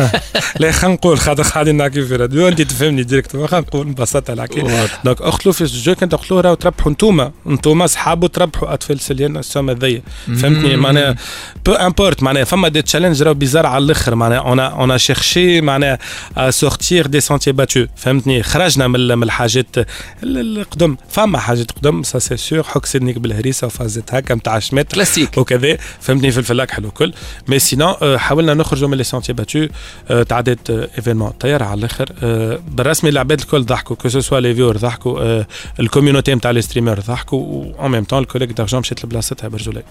لا 0.60 0.72
خلينا 0.72 0.94
نقول 0.94 1.18
خاطر 1.18 1.42
قاعدين 1.42 1.76
نحكي 1.76 2.02
في 2.02 2.14
الراديو 2.14 2.48
أنت 2.48 2.62
تفهمني 2.62 3.02
direct 3.02 3.32
خلينا 3.32 3.60
نقول 3.60 3.86
ببساطة 3.86 4.32
الحكاية. 4.32 4.88
donc 5.04 5.22
اختلو 5.22 5.52
في 5.52 5.66
ستو 5.66 5.78
جو 5.78 5.94
كان 5.94 6.08
تختلو 6.08 6.40
راهو 6.40 6.54
تربحوا 6.54 6.92
انتوما 6.92 7.32
انتوما 7.46 7.86
صحابه 7.86 8.28
تربحوا 8.28 8.74
أطفال 8.74 9.00
سليان 9.00 9.42
السما 9.70 9.86
ذي 9.86 10.02
فهمتني. 10.26 10.76
معناها 10.76 11.16
peu 11.66 11.72
importe 11.72 12.22
معناها 12.22 12.44
فما 12.44 12.68
des 12.68 12.82
challenges 12.82 13.22
راهو 13.22 13.34
bizarre 13.34 13.66
على 13.66 13.84
الآخر. 13.84 14.14
معناها 14.14 14.38
on 14.38 14.60
on 14.60 14.98
cherchait 14.98 15.60
معناها 15.60 15.98
sortir 16.50 17.06
des 17.06 17.20
sentiers 17.20 17.52
battus 17.52 17.86
فهمتني؟ 17.96 18.42
خرجنا 18.42 18.88
من 18.88 19.18
من 19.18 19.22
الحاجات 19.22 19.76
ال- 19.76 20.58
القدم. 20.58 20.96
فما 21.08 21.38
حاجات 21.38 21.72
قدم 21.72 22.02
ça 22.02 22.18
c'est 22.18 22.36
sûr 22.36 22.62
حك 22.62 22.86
سنك 22.86 23.18
بالهريسه 23.18 23.66
وفازت 23.66 24.14
هكا 24.14 24.34
نتاع 24.34 24.58
شمات 24.58 24.92
كلاسيك 24.92 25.38
وكذا. 25.38 25.76
فهمتني؟ 26.00 26.30
في 26.30 26.38
الفلاك 26.38 26.70
حلو 26.70 26.88
الكل 26.88 27.12
mais 27.48 27.58
sinon 27.58 28.18
حاولنا 28.18 28.54
نخرجوا 28.54 28.88
من 28.88 28.96
les 28.98 29.04
sentiers 29.04 29.32
battus 29.32 29.66
تعدات 30.28 30.70
événement 30.70 31.30
طياره 31.30 31.64
على 31.64 31.78
الآخر. 31.78 32.12
آه، 32.22 32.58
بالرسمي 32.68 33.10
العباد 33.10 33.40
الكل 33.40 33.62
ضحكوا 33.64 33.96
que 33.96 34.08
ce 34.08 34.19
soit 34.19 34.40
les 34.40 34.54
viewers 34.54 34.76
ضحكوا 34.76 35.20
آه، 35.20 35.46
ال 35.80 35.86
community 35.86 36.34
نتاع 36.34 36.50
les 36.50 36.62
streamers 36.62 37.00
ضحكوا 37.00 37.64
و 37.78 37.82
en 37.82 37.90
même 37.90 38.04
temps 38.04 38.18
ال 38.18 38.22
collecte 38.22 38.52
d'argent 38.52 38.80
مشيت 38.80 39.04
لبلاصتها 39.04 39.48
برجولي. 39.56 39.82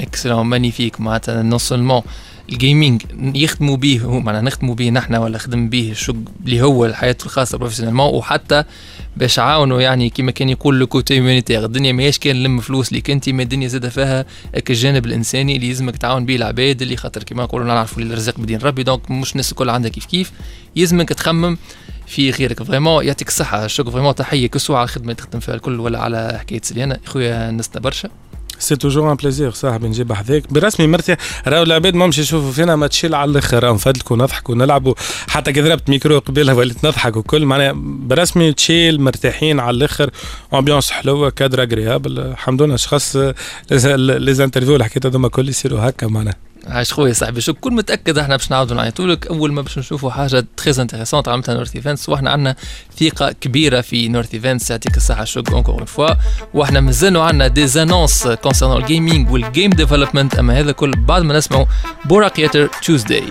excellent 0.00 0.46
magnifique 0.46 1.00
معناتها 1.00 1.42
non 1.42 1.58
seulement 1.58 2.02
ال 2.52 2.59
gaming 2.59 3.02
يخدموا 3.34 3.76
به 3.76 4.00
هو 4.04 4.20
معناها 4.20 4.42
نخدموا 4.42 4.74
به 4.74 4.90
نحن 4.90 5.14
ولا 5.14 5.38
خدم 5.38 5.68
به 5.68 5.90
الشغل 5.90 6.24
اللي 6.44 6.62
هو 6.62 6.84
الحياة 6.84 7.16
الخاصة 7.24 7.58
professionnellement 7.58 8.14
وحتى 8.14 8.64
باش 9.16 9.38
عاونوا 9.38 9.80
يعني 9.80 10.10
كما 10.10 10.30
كان 10.30 10.48
يقول 10.48 10.78
le 10.78 10.86
côté 10.86 11.14
humanitaire 11.14 11.64
الدنيا 11.64 11.92
ماهيش 11.92 12.18
كان 12.18 12.42
لم 12.42 12.60
فلوس 12.60 12.92
ليك 12.92 13.10
أنت 13.10 13.28
ما 13.28 13.42
الدنيا 13.42 13.68
زاد 13.68 13.88
فيها 13.88 14.24
الجانب 14.68 15.06
الإنساني 15.06 15.56
اللي 15.56 15.68
لازمك 15.68 15.96
تعاون 15.96 16.26
به 16.26 16.36
العباد 16.36 16.82
اللي 16.82 16.96
خاطر 16.96 17.22
كما 17.22 17.42
نقولوا 17.42 17.66
نعرفوا 17.66 18.02
الرزق 18.02 18.40
بدين 18.40 18.58
ربي. 18.58 18.82
donc 18.82 19.10
مش 19.10 19.32
الناس 19.32 19.50
الكل 19.50 19.70
عندها 19.70 19.90
كيف 19.90 20.04
كيف. 20.04 20.32
يلزمك 20.76 21.08
تخمم 21.08 21.58
في 22.06 22.30
غيرك 22.30 22.62
vraiment 22.62 23.04
يعطيك 23.04 23.28
الصحة. 23.28 23.64
الشكر 23.64 23.90
vraiment 23.90 24.14
تحية. 24.14 24.46
que 24.46 24.56
ce 24.56 24.63
soit 24.63 24.76
على 24.76 24.84
الخدمة 24.84 25.04
اللي 25.04 25.14
تخدم 25.14 25.40
فيها 25.40 25.54
الكل 25.54 25.80
ولا 25.80 25.98
على 25.98 26.38
حكاية 26.40 26.60
سليانة. 26.62 26.98
خويا 27.06 27.50
نسنا 27.50 27.80
برشا 27.80 28.08
c'est 28.62 28.76
toujours 28.76 29.12
un 29.12 29.16
plaisir 29.16 29.50
صاحبي 29.50 29.88
نجيب 29.88 30.12
حذاك 30.12 30.52
برسمي 30.52 30.86
مرتاح 30.86 31.16
راهو 31.46 31.62
العباد 31.62 31.94
ما 31.94 32.06
مش 32.06 32.18
يشوفوا 32.18 32.52
فينا 32.52 32.76
ما 32.76 32.86
chill 32.86 33.14
على 33.14 33.30
الآخر. 33.30 33.74
نفدلكوا 33.74 34.16
نضحكوا 34.16 34.54
نلعبوا 34.54 34.94
حتى 35.28 35.52
كي 35.52 35.60
ضربت 35.60 35.90
ميكرو 35.90 36.18
قبيلة 36.18 36.54
وليت 36.54 36.84
نضحك 36.84 37.16
وكل 37.16 37.44
معناها 37.46 37.72
برسمي 37.76 38.52
chill 38.52 39.00
مرتاحين 39.00 39.60
على 39.60 39.76
الآخر. 39.76 40.10
ambiance 40.54 40.90
حلوة 40.90 41.30
cadre 41.30 41.62
agréable 41.62 42.18
الحمد 42.18 42.62
لله 42.62 42.74
أشخاص 42.74 43.16
les 43.70 44.34
interviews 44.34 44.72
اللي 44.72 44.84
حكيت 44.84 45.06
هذوما 45.06 45.28
كل 45.28 45.48
يصيروا 45.48 45.88
هكا 45.88 46.06
معناها. 46.06 46.51
عايش 46.66 46.92
خويا 46.92 47.12
صاحبي 47.12 47.40
كل 47.60 47.72
متأكد 47.72 48.18
إحنا 48.18 48.36
باش 48.36 48.50
نعاودوا 48.50 48.76
نعيطوا 48.76 49.06
لك؟ 49.06 49.26
أول 49.26 49.52
ما 49.52 49.62
باش 49.62 49.78
نشوفوا 49.78 50.10
حاجة 50.10 50.46
très 50.56 50.80
intéressante 50.80 51.28
عملتها 51.28 51.54
North 51.54 51.76
Events 51.76 52.08
وإحنا 52.08 52.30
عندنا 52.30 52.56
ثقة 53.00 53.32
كبيرة 53.32 53.80
في 53.80 54.08
North 54.08 54.34
Events 54.34 54.70
يعطيك 54.70 54.96
الصحه 54.96 55.24
شكرا 55.24 55.54
encore 55.54 55.74
une 55.74 55.84
fois 55.84 56.08
وإحنا 56.54 56.80
مازالوا 56.80 57.22
عندنا 57.22 57.46
des 57.46 57.66
annonces 57.66 58.26
concernant 58.26 58.82
ال 58.82 58.89
gaming 58.89 59.30
وال 59.30 59.43
game 59.43 59.70
development 59.70 60.34
أما 60.34 60.60
هذا 60.60 60.72
كل 60.72 60.90
بعد 60.90 61.22
ما 61.22 61.38
نسمعوا 61.38 61.66
بورا 62.04 62.28
كيتر 62.28 62.66
a 62.66 62.70
Tuesday. 62.84 63.24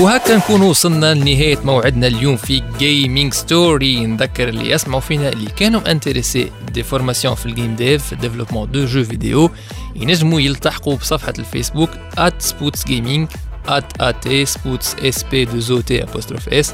وهكا 0.00 0.36
نكون 0.36 0.62
وصلنا 0.62 1.14
لنهاية 1.14 1.58
موعدنا 1.64 2.06
اليوم 2.06 2.36
في 2.36 2.62
Gaming 2.78 3.34
Story 3.34 4.06
نذكر 4.06 4.48
اللي 4.48 4.70
يسمعوا 4.70 5.00
فينا 5.00 5.28
اللي 5.28 5.50
كانوا 5.50 5.90
intéressés 5.90 6.50
des 6.72 6.82
formations 6.82 7.34
في 7.34 7.46
ال 7.46 7.52
game 7.52 7.74
dev 7.76 8.14
développement 8.14 8.70
de 8.70 8.84
jeux 8.84 9.04
vidéo 9.04 9.50
ينجموا 9.96 10.40
يلتحقوا 10.40 10.96
بصفحة 10.96 11.32
الفيسبوك 11.38 11.90
at 12.18 12.44
spoots 12.48 12.80
gaming 12.88 13.26
at 13.68 14.02
at 14.02 14.26
spoots 14.54 14.88
sp 15.16 15.32
2 15.32 15.82
t 15.82 16.04
apostrophe 16.06 16.64
s. 16.66 16.68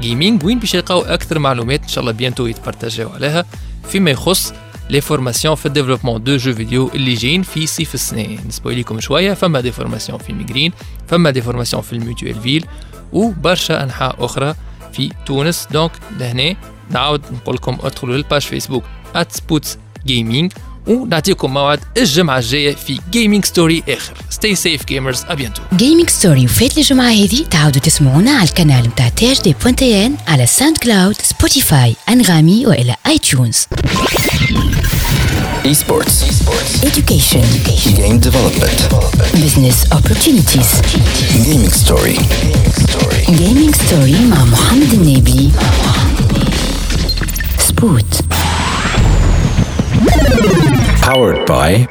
gaming 0.00 0.44
وين 0.44 0.58
باش 0.58 0.74
يلقاو 0.74 1.02
أكثر 1.02 1.38
معلومات 1.38 1.82
إن 1.82 1.88
شاء 1.88 2.00
الله 2.02 2.12
bientôt 2.12 2.46
يتبارتاجيو 2.46 3.08
عليها. 3.08 3.44
فيما 3.88 4.10
يخص 4.10 4.52
les 4.90 5.00
formations 5.00 5.54
في 5.54 5.66
ال 5.66 5.70
développement 5.70 6.24
de 6.24 6.36
jeux 6.36 6.54
vidéo 6.54 6.90
اللي 6.94 7.14
جايين 7.14 7.42
في 7.42 7.66
صيف 7.66 7.94
السنة 7.94 8.38
نسبويليكم 8.48 9.00
شوية 9.00 9.34
فما 9.34 9.60
des 9.60 9.72
formations 9.72 10.18
في 10.18 10.32
ميغرين 10.32 10.72
فما 11.08 11.30
des 11.30 11.42
formations 11.42 11.82
في 11.82 11.92
Mutuelleville 11.92 12.66
وبرشا 13.12 13.82
انحاء 13.82 14.24
أخرى 14.24 14.54
في 14.92 15.10
تونس 15.26 15.68
دونك 15.70 15.90
لهنا 16.18 16.56
نعاود 16.90 17.22
نقول 17.32 17.54
لكم 17.54 17.78
ادخلوا 17.82 18.16
لل 18.16 18.25
page 18.25 18.42
فيسبوك 18.42 18.84
@سبوتس 19.28 19.78
Gaming 20.06 20.52
ونعطيكم 20.86 21.54
موعد 21.54 21.80
الجمعه 21.96 22.38
الجايه 22.38 22.74
في 22.74 23.00
Gaming 23.10 23.44
Story 23.44 23.82
اخر 23.88 24.14
stay 24.30 24.54
safe 24.54 24.84
gamers 24.84 25.24
à 25.28 25.32
bientôt 25.32 25.62
Gaming 25.76 26.10
Story 26.10 26.44
وفات 26.44 26.78
الجمعة 26.78 27.10
هذه 27.10 27.44
تعاودوا 27.50 27.80
تسمعونا 27.80 28.30
على 28.30 28.48
القناة 28.48 28.80
متاع 28.82 29.08
THD 29.08 29.32
point 29.32 30.06
TN 30.06 30.16
على 30.28 30.46
SoundCloud 30.46 31.16
Spotify 31.22 31.96
Anghami 32.08 32.66
والى 32.66 32.96
iTunes 33.06 33.66
Esports. 35.74 36.16
education. 36.90 37.44
Game 38.00 38.18
development. 38.28 38.78
business 39.44 39.78
opportunities. 39.98 40.70
Gaming 41.46 41.72
story. 41.84 42.16
gaming 43.40 43.72
story 43.84 44.20
مع 44.30 44.44
محمد 44.44 44.92
النبي 44.92 45.50
سبوت 47.68 48.20
Powered 51.04 51.46
by 51.46 51.86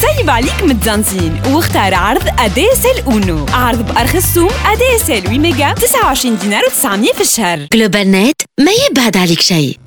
سيب 0.00 0.30
عليك 0.30 0.62
متزنزين 0.62 1.42
واختار 1.52 1.94
عرض 1.94 2.22
اديسل 2.38 3.02
أونو. 3.06 3.46
عرض 3.52 3.94
بارخص 3.94 4.34
سوم 4.34 4.50
اديسل 4.66 5.22
8 5.22 5.38
ميجا 5.38 5.72
29 5.72 6.38
دينار 6.38 6.62
و900 6.62 7.14
في 7.14 7.20
الشهر. 7.20 7.66
جلوبال 7.72 8.10
نت 8.10 8.42
ما 8.60 8.72
يبعد 8.90 9.16
عليك 9.16 9.40
شيء. 9.40 9.79